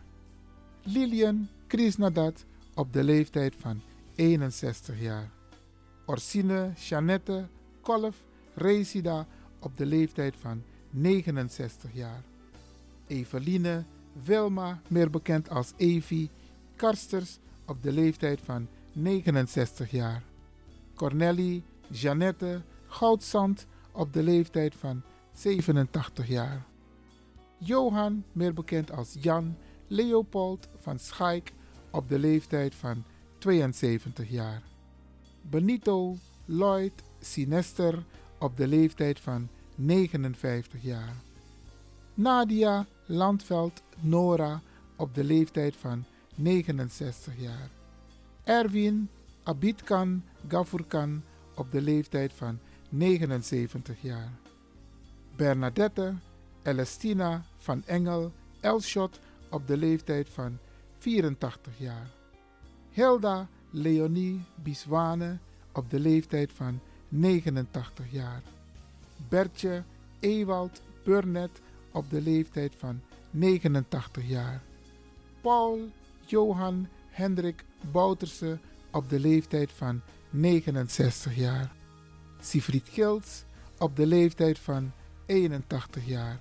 Lilian 0.83 1.49
Krisnadat 1.67 2.45
op 2.75 2.93
de 2.93 3.05
leeftijd 3.05 3.55
van 3.59 3.81
61 4.15 5.01
jaar. 5.01 5.31
Orsine 6.07 6.73
Jeannette 6.77 7.47
Kolf 7.81 8.23
Resida 8.55 9.27
op 9.59 9.77
de 9.77 9.87
leeftijd 9.87 10.35
van 10.37 10.63
69 10.91 11.93
jaar. 11.93 12.23
Eveline 13.07 13.85
Wilma, 14.23 14.81
meer 14.89 15.11
bekend 15.11 15.49
als 15.49 15.73
Evie 15.77 16.31
Karsters 16.77 17.39
op 17.67 17.83
de 17.83 17.93
leeftijd 17.93 18.41
van 18.41 18.69
69 18.93 19.91
jaar. 19.91 20.23
Cornelie 20.95 21.63
Jeannette 21.91 22.63
Goudzand 22.87 23.67
op 23.93 24.13
de 24.13 24.23
leeftijd 24.23 24.75
van 24.75 25.03
87 25.33 26.29
jaar. 26.29 26.65
Johan, 27.59 28.25
meer 28.33 28.55
bekend 28.55 28.93
als 28.93 29.17
Jan 29.21 29.57
Leopold 29.87 30.69
van 30.79 30.99
Schaik 30.99 31.53
op 31.91 32.09
de 32.09 32.19
leeftijd 32.19 32.75
van 32.75 33.05
72 33.39 34.31
jaar. 34.31 34.63
Benito 35.41 36.17
Lloyd 36.45 37.03
Sinester 37.21 38.05
op 38.39 38.57
de 38.57 38.69
leeftijd 38.69 39.21
van 39.21 39.49
59 39.75 40.83
jaar. 40.83 41.15
Nadia 42.15 42.87
Landveld 43.07 43.83
Nora 44.01 44.61
op 44.97 45.15
de 45.15 45.25
leeftijd 45.25 45.77
van 45.77 46.05
69 46.35 47.35
jaar. 47.37 47.71
Erwin 48.45 49.09
Abitkan 49.43 50.23
Gafurkan 50.49 51.23
op 51.55 51.73
de 51.73 51.81
leeftijd 51.81 52.33
van 52.33 52.59
79 52.89 54.03
jaar. 54.03 54.33
Bernadette 55.37 56.15
Celestina 56.63 57.45
van 57.57 57.83
Engel 57.87 58.33
Elshot 58.61 59.21
op 59.51 59.67
de 59.67 59.77
leeftijd 59.77 60.29
van 60.29 60.59
84 60.99 61.79
jaar. 61.79 62.11
Hilda 62.91 63.49
Leonie 63.71 64.45
Biswane 64.55 65.39
op 65.73 65.91
de 65.91 66.01
leeftijd 66.01 66.53
van 66.53 66.81
89 67.09 68.11
jaar. 68.11 68.43
Bertje 69.29 69.83
Ewald 70.21 70.83
Burnett 71.05 71.61
op 71.95 72.11
de 72.11 72.21
leeftijd 72.21 72.75
van 72.77 73.01
89 73.31 74.29
jaar. 74.29 74.63
Paul 75.41 75.89
Johan 76.27 76.89
Hendrik 77.11 77.65
Bouterse 77.93 78.59
op 78.91 79.09
de 79.09 79.21
leeftijd 79.21 79.73
van 79.73 80.01
69 80.31 81.37
jaar. 81.37 81.73
Siegfried 82.41 82.89
Gils 82.89 83.45
op 83.79 83.97
de 83.97 84.07
leeftijd 84.07 84.59
van 84.59 84.93
81 85.27 86.07
jaar. 86.07 86.41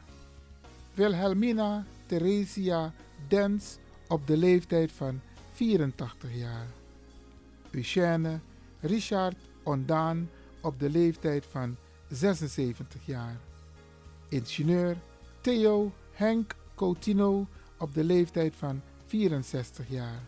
Wilhelmina 0.94 1.86
Theresia 2.06 2.94
Dens 3.28 3.78
op 4.08 4.28
de 4.28 4.38
leeftijd 4.38 4.92
van 4.92 5.22
84 5.52 6.36
jaar. 6.36 6.68
Eugène 7.72 8.40
Richard 8.80 9.38
Ondaan 9.64 10.30
op 10.62 10.80
de 10.80 10.90
leeftijd 10.90 11.46
van 11.50 11.76
76 12.10 13.06
jaar. 13.06 13.38
Ingenieur 14.30 14.98
Theo 15.44 15.92
Henk 16.12 16.56
Coutinho 16.76 17.48
op 17.80 17.94
de 17.94 18.04
leeftijd 18.04 18.56
van 18.56 18.82
64 19.06 19.90
jaar. 19.90 20.22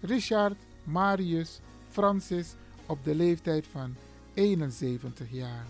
Richard 0.00 0.56
Marius 0.84 1.60
Francis 1.88 2.54
op 2.86 3.04
de 3.04 3.14
leeftijd 3.14 3.66
van 3.66 3.96
71 4.34 5.30
jaar. 5.30 5.66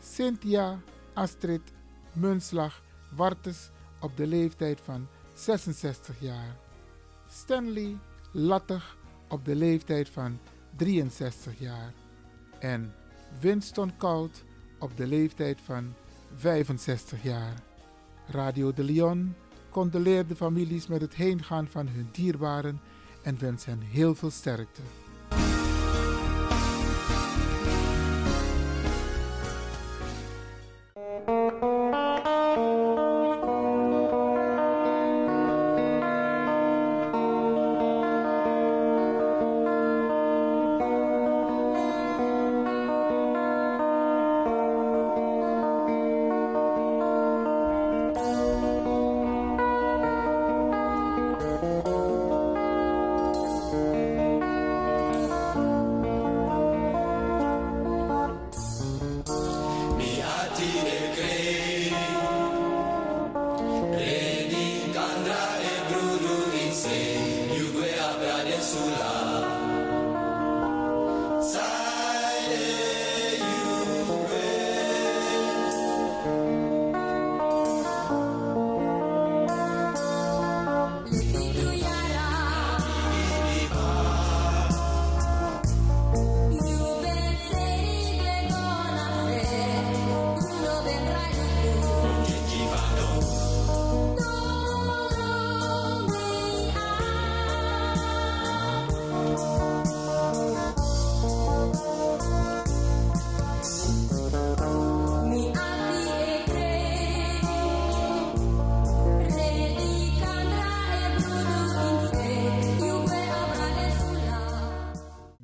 Cynthia 0.00 0.80
Astrid 1.12 1.62
Munslag 2.12 2.82
Wartes 3.16 3.70
op 4.00 4.16
de 4.16 4.26
leeftijd 4.26 4.80
van 4.80 5.06
66 5.34 6.20
jaar. 6.20 6.56
Stanley 7.30 7.96
Lattig 8.32 8.96
op 9.28 9.44
de 9.44 9.54
leeftijd 9.54 10.08
van 10.08 10.38
63 10.76 11.58
jaar. 11.58 11.92
En 12.60 12.94
Winston 13.40 13.96
Koud 13.96 14.44
op 14.78 14.96
de 14.96 15.06
leeftijd 15.06 15.60
van 15.60 15.94
65 16.36 17.22
jaar. 17.22 17.54
Radio 18.26 18.72
de 18.72 18.82
Leon 18.82 19.34
condoleert 19.70 20.28
de 20.28 20.36
families 20.36 20.86
met 20.86 21.00
het 21.00 21.14
heengaan 21.14 21.68
van 21.68 21.88
hun 21.88 22.08
dierbaren 22.12 22.80
en 23.22 23.38
wens 23.38 23.64
hen 23.64 23.80
heel 23.80 24.14
veel 24.14 24.30
sterkte. 24.30 24.82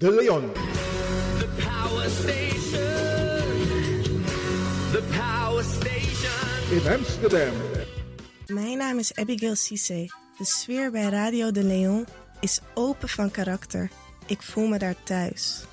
De 0.05 0.11
Leon. 0.11 0.53
The 1.39 1.49
power 1.65 2.09
station 2.11 2.83
The 4.93 5.03
power 5.17 5.65
station 5.65 6.85
In 6.85 6.93
Amsterdam. 6.93 7.53
Mijn 8.47 8.79
naam 8.79 8.99
is 8.99 9.15
Abigail 9.15 9.55
Cisse. 9.55 10.11
De 10.39 10.45
sfeer 10.45 10.91
bij 10.91 11.09
Radio 11.09 11.51
de 11.51 11.63
Leon 11.63 12.07
is 12.41 12.61
open 12.75 13.09
van 13.09 13.31
karakter. 13.31 13.91
Ik 14.27 14.43
voel 14.43 14.67
me 14.67 14.79
daar 14.79 14.97
thuis. 15.03 15.65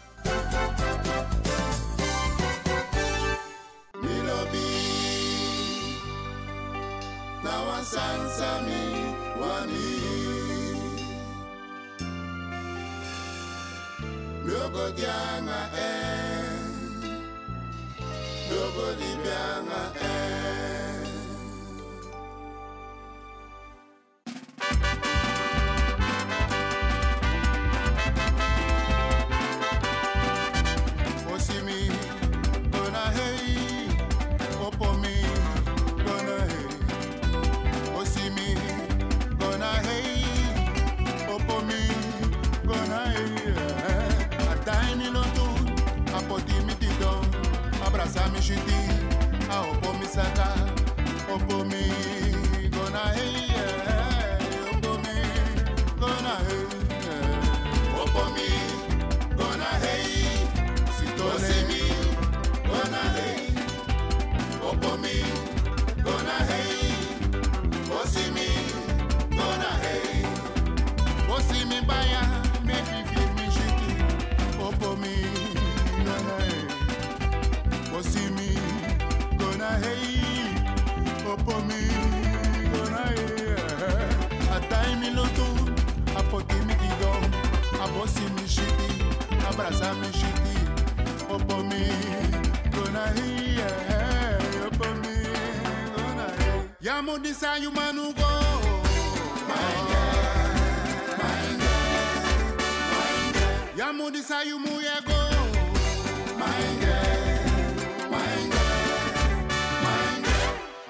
wosi 88.02 88.22
mi 88.36 88.48
shiki 88.50 89.04
abrasa 89.50 89.94
mi 89.94 90.08
shiki 90.20 90.58
opo 91.36 91.58
mi 91.64 91.82
gona 92.74 93.06
hiye 93.16 93.68
opo 94.68 94.86
mi 95.02 95.16
gona 95.96 96.26
Yamu 96.82 97.20
disa 97.20 97.58
yumanu 97.58 98.14
go. 98.14 98.30
Yamudisa 103.78 104.38
yumuye 104.50 104.96
go. 105.08 105.20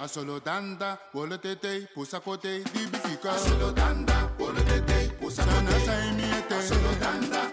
Asolo 0.04 0.40
danda, 0.40 0.98
wole 1.14 1.38
tete, 1.38 1.88
pusa 1.94 2.20
kote, 2.20 2.64
dibifica. 2.74 3.32
Asolo 3.34 3.72
danda, 3.72 4.30
usatutei 5.32 6.58
asolo 6.58 6.92
danda 7.00 7.51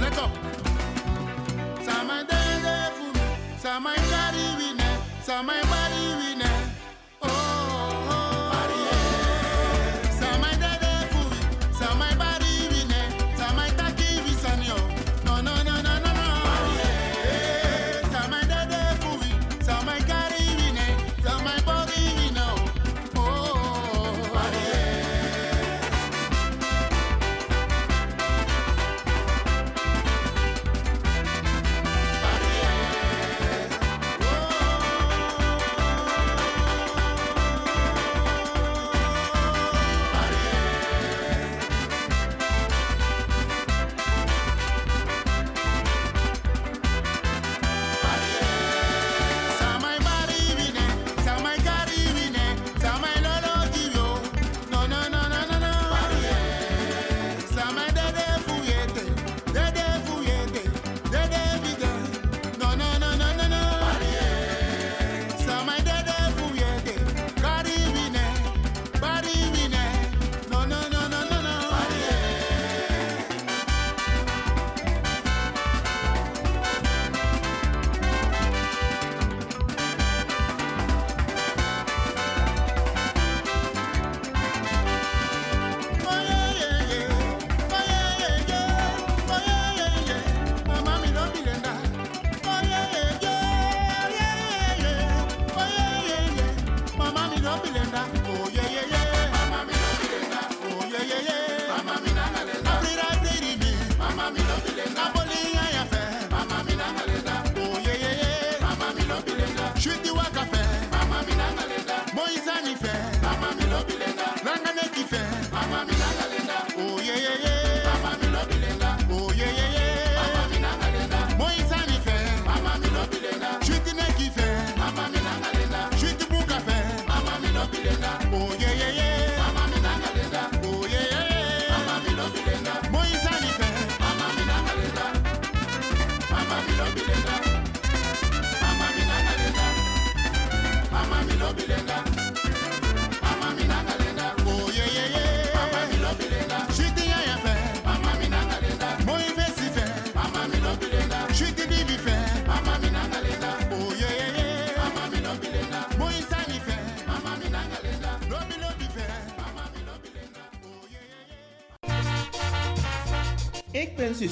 Let 0.00 0.16
up. 0.18 0.30
Some 1.82 2.08
I 2.08 2.22
deliver, 2.22 3.58
some 3.58 3.86
I 3.88 3.96
carry 3.96 4.64
with 4.64 4.78
me, 4.78 4.84
some 5.22 5.50
I. 5.50 5.83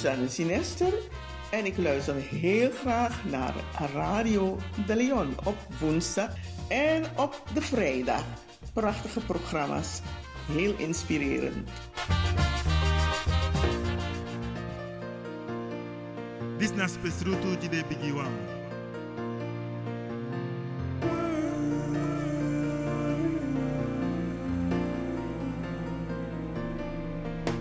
Suzanne 0.02 0.28
Sinester 0.28 0.92
en 1.50 1.66
ik 1.66 1.76
luister 1.76 2.14
heel 2.14 2.70
graag 2.70 3.24
naar 3.24 3.54
Radio 3.94 4.58
de 4.86 4.96
Leon 4.96 5.34
op 5.44 5.56
woensdag 5.80 6.28
en 6.68 7.04
op 7.16 7.42
de 7.54 7.60
vrijdag. 7.60 8.24
Prachtige 8.72 9.20
programma's, 9.20 10.00
heel 10.46 10.74
inspirerend. 10.76 11.68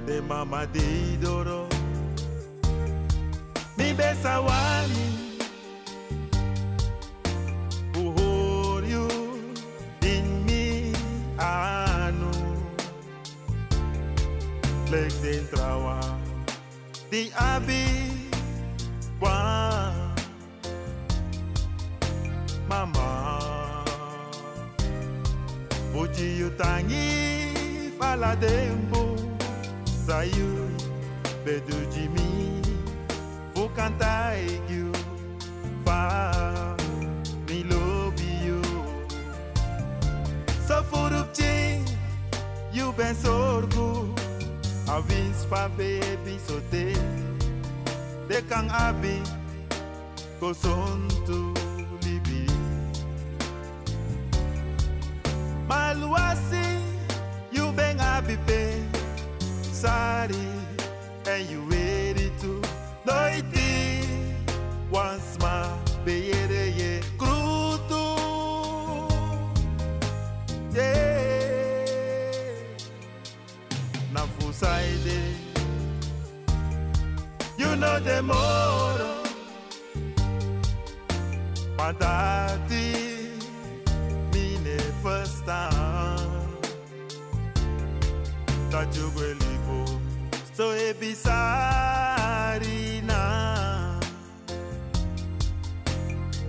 De 0.05 0.21
mama 0.27 0.65
de 0.65 1.13
idoro. 1.13 1.70
Yes, 4.11 4.25
I 4.25 5.10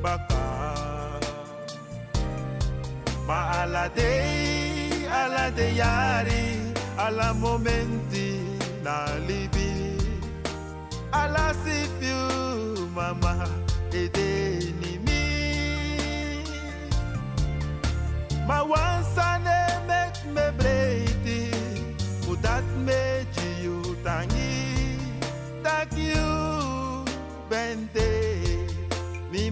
baka. 0.03 0.43
One 3.27 3.47
aladeyari 5.21 6.45
ala 6.99 7.33
momenti 7.35 8.43
na 8.85 9.07
libi. 9.27 9.97
Ala 11.13 11.55
mama 12.95 13.35
ma 13.39 13.47
me 20.35 20.51
break 20.59 21.12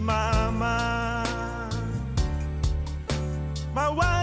mama, 0.01 1.23
my 3.73 3.89
wife. 3.89 4.20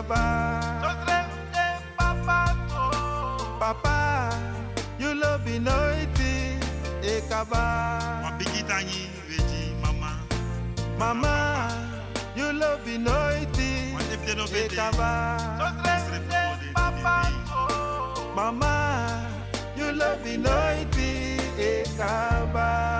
Papa. 0.00 0.80
Oh. 2.72 3.56
Papa, 3.60 4.32
you 4.98 5.12
love 5.14 5.44
me 5.44 5.58
noity. 5.58 6.56
Ekaba. 7.04 8.00
Mapikitani, 8.24 9.12
Veji, 9.28 9.76
Mama. 9.82 10.16
Mama, 10.98 11.68
you 12.34 12.50
love 12.50 12.80
me 12.86 12.96
noity. 12.96 13.92
No 13.92 13.98
them, 16.30 16.72
Papa. 16.74 17.28
Oh. 17.52 18.32
Mama, 18.34 19.28
you 19.76 19.92
love 19.92 20.24
me 20.24 20.38
noity. 20.38 21.36
Ekaba. 21.60 22.99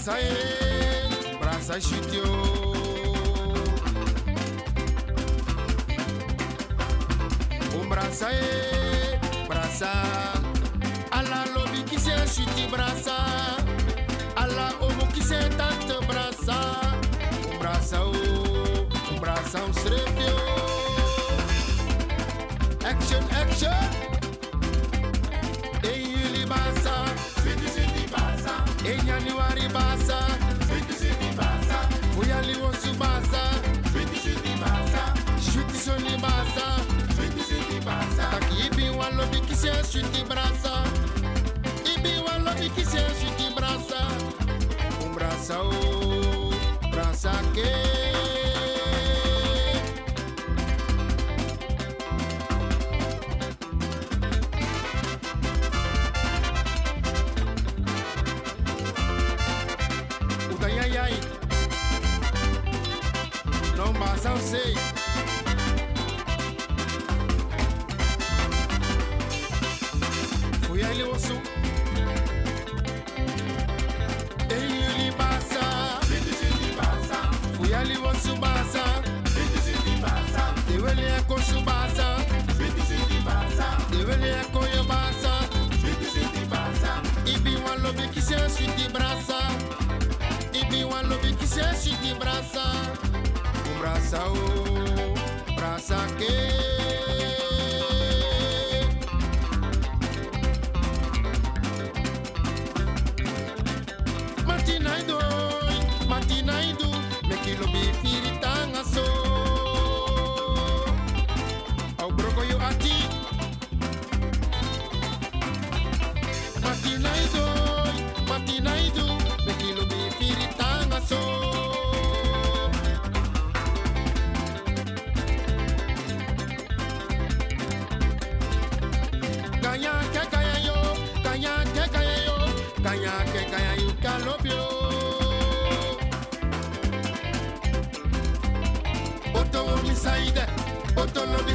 brasa 0.00 0.18
e, 0.18 1.36
brasa 1.38 1.78
shitio. 1.78 2.24
Um 7.74 7.86
brasa 7.86 8.32
e, 8.32 9.18
brasa. 9.46 9.92
Ala 11.10 11.44
lobi 11.54 11.82
kise 11.84 12.16
shiti 12.26 12.66
brasa. 12.70 13.14
Ala 14.36 14.72
omo 14.80 15.06
kise 15.12 15.38
tante 15.58 16.00
brasa. 16.06 16.56
Um 17.52 17.58
brasa 17.58 18.00
o, 18.00 18.12
um 19.12 19.20
brasa 19.20 19.58
um 19.58 19.72
srepio. 19.74 20.36
Action, 22.86 23.24
action. 23.36 23.90
In 25.84 26.16
juli 26.16 26.46
basa. 26.46 27.09
Em 28.84 29.06
Januari 29.06 29.68
passa, 29.68 30.18
27 30.66 31.36
passa. 31.36 31.88
Fui 32.14 32.32
ali 32.32 32.54
Subasa, 32.72 33.50
passa. 34.58 35.14
Chute 35.38 35.76
Sony 35.76 36.18
passa, 36.18 36.76
27 37.14 37.84
passa. 37.84 38.36
Aqui 38.36 38.74
bem 38.74 38.90
se 39.54 39.68
é 39.68 39.84
chute 39.84 40.24
braça. 40.24 40.84
E 41.84 42.00
bem 42.00 42.20
o. 42.20 43.96
Um 45.04 45.12
braça, 45.12 45.58
oh, 45.60 46.88
braça 46.88 47.30
que. 47.52 47.89
mas 64.22 64.24
não 64.24 64.36
sei. 64.36 64.74
Fui 70.62 70.82
ele 70.82 71.02
osso. 71.04 71.40
Ele 74.50 75.04
lhe 75.04 75.12
passa. 75.12 76.00
Fui 77.56 77.72
ele 77.72 77.98
osso 77.98 78.36
passa. 78.38 78.84
Eu 80.68 80.88
ele 80.88 81.04
é 81.04 81.20
com 81.22 81.38
subasa. 81.38 82.16
Eu 83.92 84.10
ele 84.10 84.28
é 84.28 84.44
com 84.52 84.66
yobasa. 84.66 85.30
Ibi 87.26 87.56
wan 87.56 87.82
lobi 87.82 88.08
ki 88.08 88.20
se 88.20 88.36
suti 88.48 88.88
brasa. 88.92 89.40
Ibi 90.52 90.84
wan 90.84 91.08
lobi 91.08 91.34
ki 91.34 91.46
se 91.46 91.62
suti 91.74 92.14
brasa 92.18 92.99
praça, 94.00 94.22
ô, 94.28 95.54
praça 95.54 95.96
que 96.16 96.79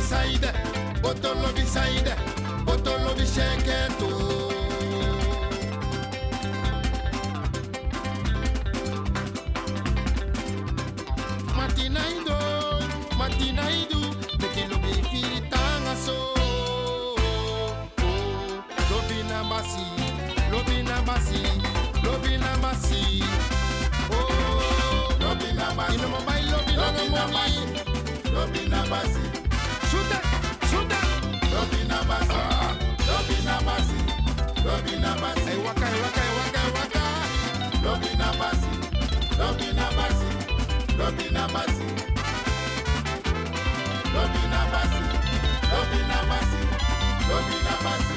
bisaide 0.05 0.51
botolo 1.01 1.49
bisaide 1.55 2.13
botolo 2.65 3.09
bishenketu 3.17 4.09
matinaido 11.57 12.37
matinaidu 13.17 13.99
mekilo 14.39 14.77
bifiri 14.77 15.41
tanga 15.49 15.95
so 16.05 16.17
lobi 18.91 19.23
na 19.29 19.43
lobi 20.51 20.83
lobi 22.03 22.37
oh 24.11 25.13
lobi 25.21 25.49
na 25.57 25.71
basi 25.77 25.97
lobi 25.97 27.09
na 27.09 27.27
lobi 28.33 28.69
na 28.69 28.85
Robina 40.97 41.47
Bassi. 41.53 41.85
Robina 44.15 44.61
Bassi. 44.71 45.03
Robina 45.71 46.19
Bassi. 46.29 46.59
Robina 47.29 47.75
Bassi. 47.83 48.15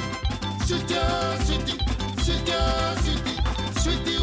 Sweetie, 0.66 0.98
oh, 0.98 1.36
sweetie, 1.44 1.78
oh, 1.80 2.22
sweetie, 2.22 2.54
sweetie, 2.54 2.54
oh, 2.54 2.94
sweetie, 3.02 3.38
sweetie, 3.80 4.18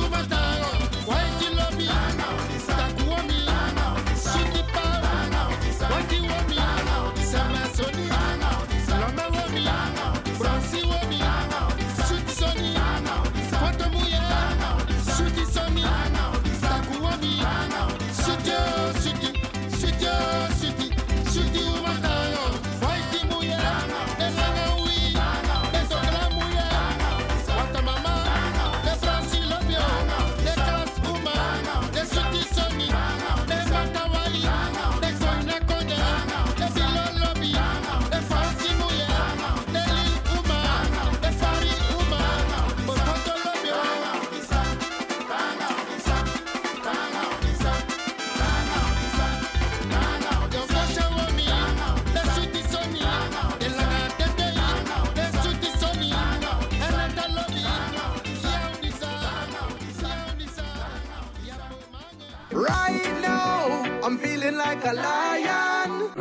like 64.86 64.96
a 64.96 65.02
lion. 65.02 66.12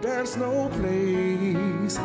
There's 0.00 0.36
no 0.36 0.68
place, 0.68 1.98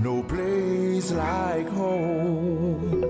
no 0.00 0.22
place 0.22 1.10
like 1.12 1.68
home. 1.68 3.00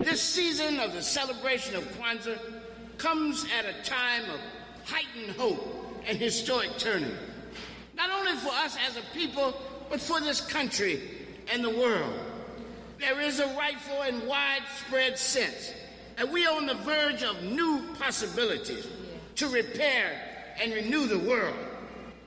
This 0.00 0.22
season 0.22 0.80
of 0.80 0.92
the 0.92 1.02
celebration 1.02 1.76
of 1.76 1.84
Kwanzaa 1.96 2.38
comes 2.98 3.44
at 3.58 3.64
a 3.64 3.72
time 3.82 4.24
of 4.30 4.40
heightened 4.84 5.30
hope 5.36 5.79
and 6.06 6.18
historic 6.18 6.78
turning. 6.78 7.14
Not 7.94 8.10
only 8.10 8.32
for 8.40 8.50
us 8.50 8.76
as 8.88 8.96
a 8.96 9.02
people, 9.14 9.54
but 9.88 10.00
for 10.00 10.20
this 10.20 10.40
country 10.40 11.00
and 11.52 11.62
the 11.62 11.70
world. 11.70 12.14
There 12.98 13.20
is 13.20 13.40
a 13.40 13.46
rightful 13.56 14.02
and 14.02 14.26
widespread 14.26 15.18
sense 15.18 15.72
And 16.20 16.30
we 16.30 16.44
are 16.44 16.54
on 16.54 16.66
the 16.66 16.74
verge 16.74 17.22
of 17.22 17.42
new 17.44 17.82
possibilities 17.98 18.86
to 19.36 19.48
repair 19.48 20.20
and 20.60 20.70
renew 20.70 21.06
the 21.06 21.18
world, 21.18 21.56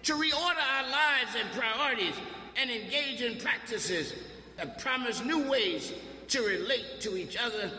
to 0.02 0.14
reorder 0.14 0.64
our 0.76 0.90
lives 0.90 1.36
and 1.40 1.52
priorities, 1.52 2.16
and 2.60 2.72
engage 2.72 3.22
in 3.22 3.38
practices 3.38 4.16
that 4.58 4.80
promise 4.80 5.24
new 5.24 5.48
ways 5.48 5.94
to 6.30 6.42
relate 6.42 7.02
to 7.02 7.18
each 7.18 7.38
other 7.38 7.70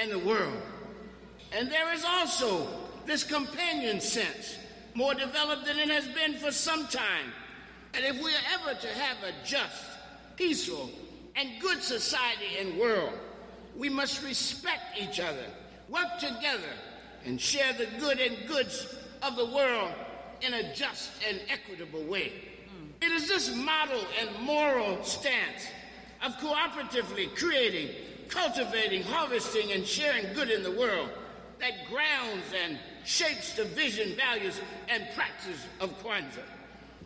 and 0.00 0.10
the 0.10 0.18
world. 0.18 0.60
And 1.52 1.70
there 1.70 1.92
is 1.92 2.04
also 2.04 2.66
this 3.06 3.22
companion 3.22 4.00
sense, 4.00 4.56
more 4.94 5.14
developed 5.14 5.64
than 5.64 5.78
it 5.78 5.88
has 5.88 6.06
been 6.08 6.34
for 6.34 6.50
some 6.50 6.86
time. 6.86 7.32
And 7.94 8.04
if 8.04 8.22
we 8.22 8.30
are 8.30 8.60
ever 8.60 8.80
to 8.80 8.88
have 8.88 9.16
a 9.22 9.46
just, 9.46 9.84
peaceful, 10.36 10.90
and 11.36 11.48
good 11.60 11.82
society 11.82 12.58
and 12.58 12.78
world, 12.78 13.12
we 13.76 13.88
must 13.88 14.22
respect 14.22 14.98
each 14.98 15.20
other, 15.20 15.44
work 15.88 16.18
together, 16.18 16.72
and 17.24 17.40
share 17.40 17.72
the 17.72 17.86
good 17.98 18.20
and 18.20 18.46
goods 18.46 18.94
of 19.22 19.36
the 19.36 19.46
world 19.46 19.92
in 20.40 20.54
a 20.54 20.74
just 20.74 21.10
and 21.28 21.40
equitable 21.48 22.02
way. 22.04 22.32
It 23.00 23.10
is 23.10 23.28
this 23.28 23.54
model 23.54 24.00
and 24.20 24.46
moral 24.46 25.02
stance 25.02 25.66
of 26.24 26.32
cooperatively 26.36 27.34
creating, 27.36 27.90
cultivating, 28.28 29.02
harvesting, 29.02 29.72
and 29.72 29.86
sharing 29.86 30.32
good 30.34 30.50
in 30.50 30.62
the 30.62 30.70
world 30.70 31.10
that 31.58 31.88
grounds 31.90 32.44
and 32.64 32.78
shapes 33.04 33.54
the 33.54 33.64
vision, 33.64 34.14
values, 34.16 34.60
and 34.88 35.06
practice 35.14 35.66
of 35.80 35.90
Kwanzaa. 36.02 36.44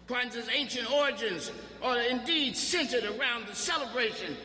Kwanzaa's 0.08 0.48
ancient 0.54 0.90
origins 0.90 1.50
are 1.82 1.98
indeed 2.00 2.56
centered 2.56 3.04
around 3.04 3.46
the 3.46 3.54
celebration 3.54 4.36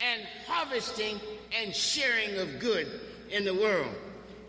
and 0.00 0.22
harvesting 0.46 1.18
and 1.58 1.74
sharing 1.74 2.38
of 2.38 2.58
good 2.58 3.00
in 3.30 3.44
the 3.44 3.54
world. 3.54 3.94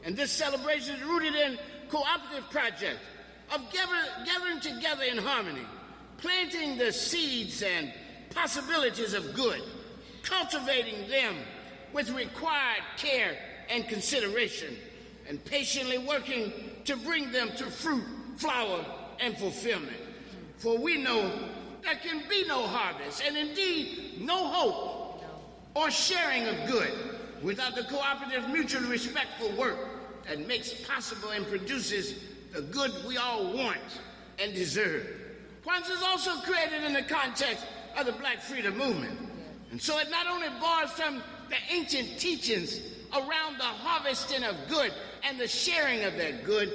And 0.03 0.15
this 0.15 0.31
celebration 0.31 0.95
is 0.95 1.03
rooted 1.03 1.35
in 1.35 1.57
cooperative 1.89 2.49
projects 2.49 2.99
of 3.53 3.61
gathering 3.71 4.59
together 4.59 5.03
in 5.03 5.17
harmony, 5.17 5.65
planting 6.17 6.77
the 6.77 6.91
seeds 6.91 7.61
and 7.61 7.93
possibilities 8.31 9.13
of 9.13 9.33
good, 9.33 9.61
cultivating 10.23 11.07
them 11.09 11.35
with 11.93 12.09
required 12.09 12.83
care 12.97 13.37
and 13.69 13.87
consideration, 13.87 14.75
and 15.27 15.43
patiently 15.45 15.97
working 15.97 16.51
to 16.85 16.95
bring 16.97 17.31
them 17.31 17.49
to 17.57 17.65
fruit, 17.65 18.03
flower, 18.37 18.85
and 19.19 19.37
fulfillment. 19.37 19.97
For 20.57 20.77
we 20.77 20.97
know 20.97 21.31
there 21.83 21.95
can 21.95 22.23
be 22.29 22.45
no 22.47 22.65
harvest, 22.67 23.21
and 23.25 23.37
indeed 23.37 24.21
no 24.21 24.47
hope 24.47 25.23
or 25.75 25.91
sharing 25.91 26.47
of 26.47 26.55
good 26.67 26.91
without 27.43 27.75
the 27.75 27.83
cooperative, 27.83 28.49
mutually 28.49 28.87
respectful 28.87 29.51
work 29.51 29.77
that 30.27 30.47
makes 30.47 30.73
possible 30.85 31.29
and 31.29 31.45
produces 31.47 32.15
the 32.53 32.61
good 32.61 32.91
we 33.07 33.17
all 33.17 33.53
want 33.53 33.77
and 34.39 34.53
deserve. 34.53 35.05
Kwanzaa 35.65 35.91
is 35.91 36.03
also 36.03 36.31
created 36.41 36.83
in 36.83 36.93
the 36.93 37.03
context 37.03 37.65
of 37.97 38.05
the 38.05 38.11
Black 38.13 38.41
Freedom 38.41 38.77
Movement. 38.77 39.17
And 39.71 39.81
so 39.81 39.99
it 39.99 40.09
not 40.09 40.27
only 40.27 40.47
borrows 40.59 40.91
from 40.91 41.21
the 41.49 41.55
ancient 41.71 42.19
teachings 42.19 42.79
around 43.13 43.57
the 43.57 43.63
harvesting 43.63 44.43
of 44.43 44.55
good 44.67 44.91
and 45.27 45.37
the 45.39 45.47
sharing 45.47 46.03
of 46.05 46.15
that 46.17 46.43
good, 46.45 46.71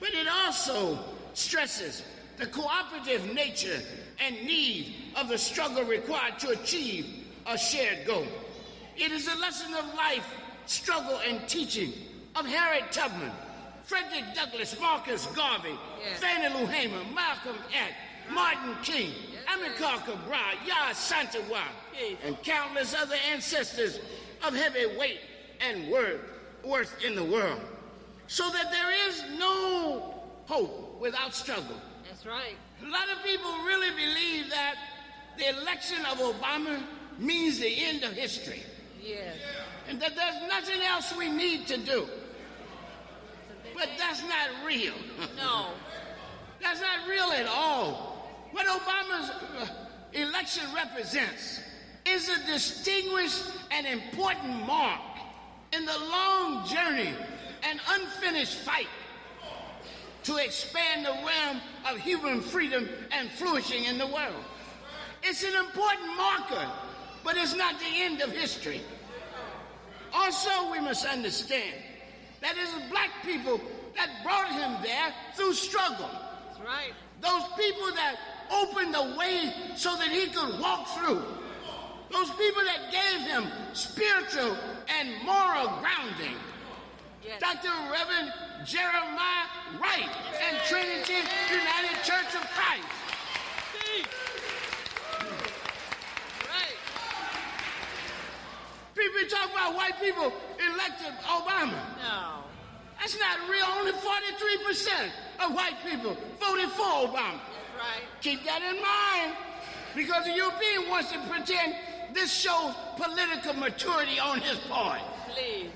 but 0.00 0.10
it 0.14 0.26
also 0.26 0.98
stresses 1.34 2.02
the 2.38 2.46
cooperative 2.46 3.34
nature 3.34 3.80
and 4.24 4.34
need 4.46 4.94
of 5.16 5.28
the 5.28 5.36
struggle 5.36 5.84
required 5.84 6.38
to 6.38 6.50
achieve 6.50 7.06
a 7.46 7.58
shared 7.58 8.06
goal. 8.06 8.26
It 8.96 9.12
is 9.12 9.28
a 9.28 9.38
lesson 9.38 9.74
of 9.74 9.94
life, 9.94 10.26
struggle, 10.66 11.20
and 11.28 11.46
teaching 11.48 11.92
of 12.36 12.46
Harriet 12.46 12.90
Tubman, 12.90 13.32
Frederick 13.84 14.24
Douglass, 14.34 14.78
Marcus 14.80 15.26
Garvey, 15.26 15.78
Fannie 16.16 16.54
Lou 16.54 16.66
Hamer, 16.66 17.04
Malcolm 17.14 17.56
X, 17.68 17.92
Martin 18.32 18.74
King, 18.82 19.10
Amilcar 19.46 20.02
Cabral, 20.04 20.54
Yah 20.66 20.92
Santawa, 20.92 21.62
and 22.24 22.40
countless 22.42 22.94
other 22.94 23.16
ancestors 23.30 24.00
of 24.42 24.54
heavy 24.54 24.96
weight 24.96 25.20
and 25.60 25.90
worth 25.90 27.04
in 27.04 27.14
the 27.14 27.24
world. 27.24 27.60
So 28.26 28.48
that 28.50 28.70
there 28.70 29.08
is 29.08 29.22
no 29.38 30.14
hope 30.46 31.00
without 31.00 31.34
struggle. 31.34 31.76
That's 32.08 32.26
right. 32.26 32.56
A 32.82 32.88
lot 32.90 33.04
of 33.16 33.22
people 33.24 33.50
really 33.64 33.90
believe 33.90 34.50
that 34.50 34.74
the 35.38 35.48
election 35.60 35.98
of 36.10 36.18
Obama 36.18 36.82
means 37.18 37.58
the 37.58 37.84
end 37.84 38.02
of 38.04 38.12
history 38.12 38.62
Yes. 39.02 39.36
and 39.88 40.00
that 40.00 40.16
there's 40.16 40.48
nothing 40.48 40.80
else 40.82 41.14
we 41.16 41.28
need 41.28 41.66
to 41.68 41.76
do. 41.78 42.08
But 43.74 43.88
that's 43.98 44.22
not 44.22 44.66
real. 44.66 44.94
No. 45.36 45.68
That's 46.62 46.80
not 46.80 47.06
real 47.08 47.30
at 47.32 47.46
all. 47.46 48.30
What 48.52 48.66
Obama's 48.66 49.30
uh, 49.30 49.66
election 50.14 50.62
represents 50.74 51.60
is 52.06 52.28
a 52.30 52.46
distinguished 52.46 53.42
and 53.70 53.86
important 53.86 54.66
mark 54.66 55.00
in 55.72 55.84
the 55.84 55.98
long 55.98 56.66
journey 56.66 57.12
and 57.68 57.80
unfinished 57.88 58.58
fight 58.58 58.88
to 60.24 60.36
expand 60.36 61.04
the 61.04 61.10
realm 61.10 61.60
of 61.90 61.98
human 61.98 62.40
freedom 62.40 62.88
and 63.12 63.30
flourishing 63.30 63.84
in 63.84 63.98
the 63.98 64.06
world. 64.06 64.42
It's 65.22 65.42
an 65.42 65.54
important 65.54 66.16
marker, 66.16 66.70
but 67.22 67.36
it's 67.36 67.54
not 67.54 67.78
the 67.78 68.02
end 68.02 68.20
of 68.20 68.30
history. 68.30 68.80
Also, 70.12 70.70
we 70.70 70.80
must 70.80 71.06
understand 71.06 71.74
that 72.40 72.56
it 72.56 72.60
is 72.60 72.90
black 72.90 73.10
people 73.24 73.60
that 73.96 74.10
brought 74.22 74.50
him 74.50 74.82
there 74.82 75.12
through 75.34 75.54
struggle. 75.54 76.10
That's 76.46 76.60
right. 76.60 76.92
Those 77.20 77.42
people 77.58 77.90
that 77.94 78.16
opened 78.50 78.94
the 78.94 79.16
way 79.18 79.52
so 79.76 79.96
that 79.96 80.08
he 80.08 80.26
could 80.26 80.60
walk 80.60 80.86
through. 80.88 81.22
Those 82.12 82.30
people 82.30 82.62
that 82.64 82.92
gave 82.92 83.26
him 83.26 83.44
spiritual 83.72 84.56
and 84.88 85.24
moral 85.24 85.80
grounding. 85.80 86.36
Dr. 87.40 87.70
Reverend 87.90 88.32
Jeremiah 88.64 89.46
Wright 89.80 90.08
and 90.42 90.56
Trinity 90.66 91.20
United 91.50 92.02
Church 92.02 92.34
of 92.34 92.42
Christ. 92.54 92.84
People 98.94 99.28
talk 99.28 99.50
about 99.52 99.74
white 99.74 100.00
people 100.00 100.32
elected 100.58 101.12
Obama. 101.24 101.78
No. 101.98 102.44
That's 102.98 103.18
not 103.18 103.50
real. 103.50 103.66
Only 103.78 103.92
43% 103.92 105.10
of 105.40 105.54
white 105.54 105.74
people 105.84 106.16
voted 106.40 106.70
for 106.70 106.82
Obama. 106.82 107.40
That's 107.40 107.76
right. 107.76 108.02
Keep 108.20 108.44
that 108.44 108.62
in 108.62 108.80
mind. 108.80 109.36
Because 109.96 110.24
the 110.24 110.32
European 110.32 110.88
wants 110.88 111.12
to 111.12 111.18
pretend 111.28 111.74
this 112.14 112.32
shows 112.32 112.74
political 112.96 113.54
maturity 113.54 114.18
on 114.20 114.40
his 114.40 114.58
part. 114.68 115.00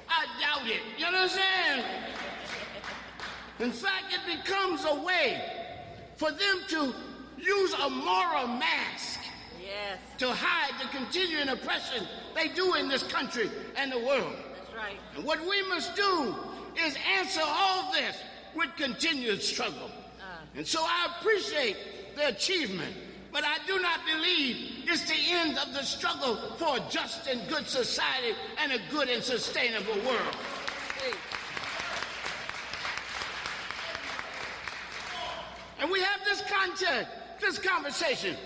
I 0.08 0.26
doubt 0.40 0.66
it. 0.66 0.80
You 0.96 1.04
know 1.10 1.12
what 1.12 1.20
I'm 1.22 1.28
saying? 1.28 1.84
In 3.60 3.72
fact, 3.72 4.04
it 4.12 4.44
becomes 4.44 4.84
a 4.84 4.94
way 4.94 5.42
for 6.16 6.30
them 6.30 6.60
to 6.68 6.94
use 7.38 7.72
a 7.74 7.90
moral 7.90 8.46
mask 8.46 9.20
Yes. 9.60 9.98
to 10.18 10.32
hide 10.32 10.80
the 10.80 10.88
continuing 10.96 11.48
oppression 11.48 12.06
they 12.34 12.48
do 12.48 12.74
in 12.74 12.88
this 12.88 13.02
country 13.02 13.50
and 13.76 13.92
the 13.92 13.98
world. 13.98 14.34
That's 14.56 14.74
right. 14.76 14.96
And 15.14 15.24
what 15.24 15.40
we 15.40 15.62
must 15.68 15.94
do 15.94 16.34
is 16.84 16.96
answer 17.18 17.42
all 17.44 17.92
this 17.92 18.16
with 18.54 18.70
continued 18.76 19.42
struggle. 19.42 19.90
Uh. 20.20 20.24
And 20.56 20.66
so 20.66 20.80
I 20.82 21.08
appreciate 21.18 21.76
the 22.16 22.28
achievement, 22.28 22.94
but 23.32 23.44
I 23.44 23.58
do 23.66 23.78
not 23.80 24.00
believe 24.06 24.84
it's 24.86 25.04
the 25.08 25.16
end 25.30 25.58
of 25.58 25.72
the 25.74 25.82
struggle 25.82 26.36
for 26.56 26.76
a 26.76 26.80
just 26.90 27.26
and 27.26 27.46
good 27.48 27.66
society 27.66 28.34
and 28.62 28.72
a 28.72 28.78
good 28.90 29.08
and 29.08 29.22
sustainable 29.22 29.94
world. 30.06 30.36
And 35.80 35.90
we 35.90 36.00
have 36.00 36.20
this 36.24 36.42
content, 36.42 37.06
this 37.40 37.58
conversation 37.58 38.36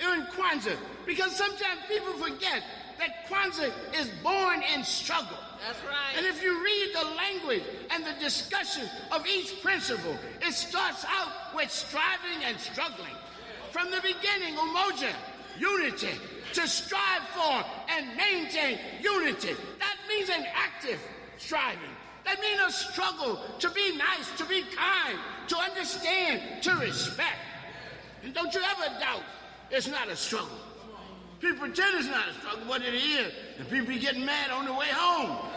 in 0.00 0.26
Kwanzaa, 0.34 0.76
because 1.06 1.36
sometimes 1.36 1.80
people 1.88 2.12
forget 2.14 2.62
that 2.98 3.28
Kwanzaa 3.28 3.72
is 3.94 4.10
born 4.22 4.62
in 4.74 4.82
struggle. 4.82 5.38
That's 5.64 5.78
right. 5.84 6.16
And 6.16 6.26
if 6.26 6.42
you 6.42 6.62
read 6.62 6.90
the 6.94 7.04
language 7.16 7.62
and 7.90 8.04
the 8.04 8.14
discussion 8.20 8.88
of 9.12 9.24
each 9.26 9.62
principle, 9.62 10.16
it 10.40 10.52
starts 10.52 11.04
out 11.08 11.54
with 11.54 11.70
striving 11.70 12.42
and 12.44 12.58
struggling. 12.58 13.14
From 13.72 13.90
the 13.90 14.00
beginning, 14.02 14.54
umoja, 14.54 15.12
unity, 15.58 16.10
to 16.52 16.68
strive 16.68 17.22
for 17.34 17.64
and 17.90 18.16
maintain 18.16 18.78
unity. 19.00 19.54
That 19.78 19.96
means 20.06 20.28
an 20.28 20.44
active 20.54 21.00
striving. 21.38 21.80
That 22.24 22.38
means 22.40 22.60
a 22.66 22.70
struggle 22.70 23.40
to 23.58 23.70
be 23.70 23.96
nice, 23.96 24.30
to 24.36 24.44
be 24.44 24.62
kind, 24.76 25.18
to 25.48 25.56
understand, 25.56 26.62
to 26.62 26.74
respect. 26.76 27.38
And 28.22 28.34
don't 28.34 28.52
you 28.54 28.60
ever 28.60 29.00
doubt 29.00 29.22
it's 29.70 29.88
not 29.88 30.08
a 30.08 30.16
struggle. 30.16 30.58
People 31.40 31.58
pretend 31.66 31.96
it's 31.96 32.08
not 32.08 32.28
a 32.28 32.34
struggle, 32.34 32.64
but 32.68 32.82
it 32.82 32.94
is. 32.94 33.32
And 33.58 33.68
people 33.70 33.86
be 33.86 33.98
getting 33.98 34.24
mad 34.24 34.50
on 34.50 34.66
the 34.66 34.72
way 34.74 34.88
home. 34.90 35.48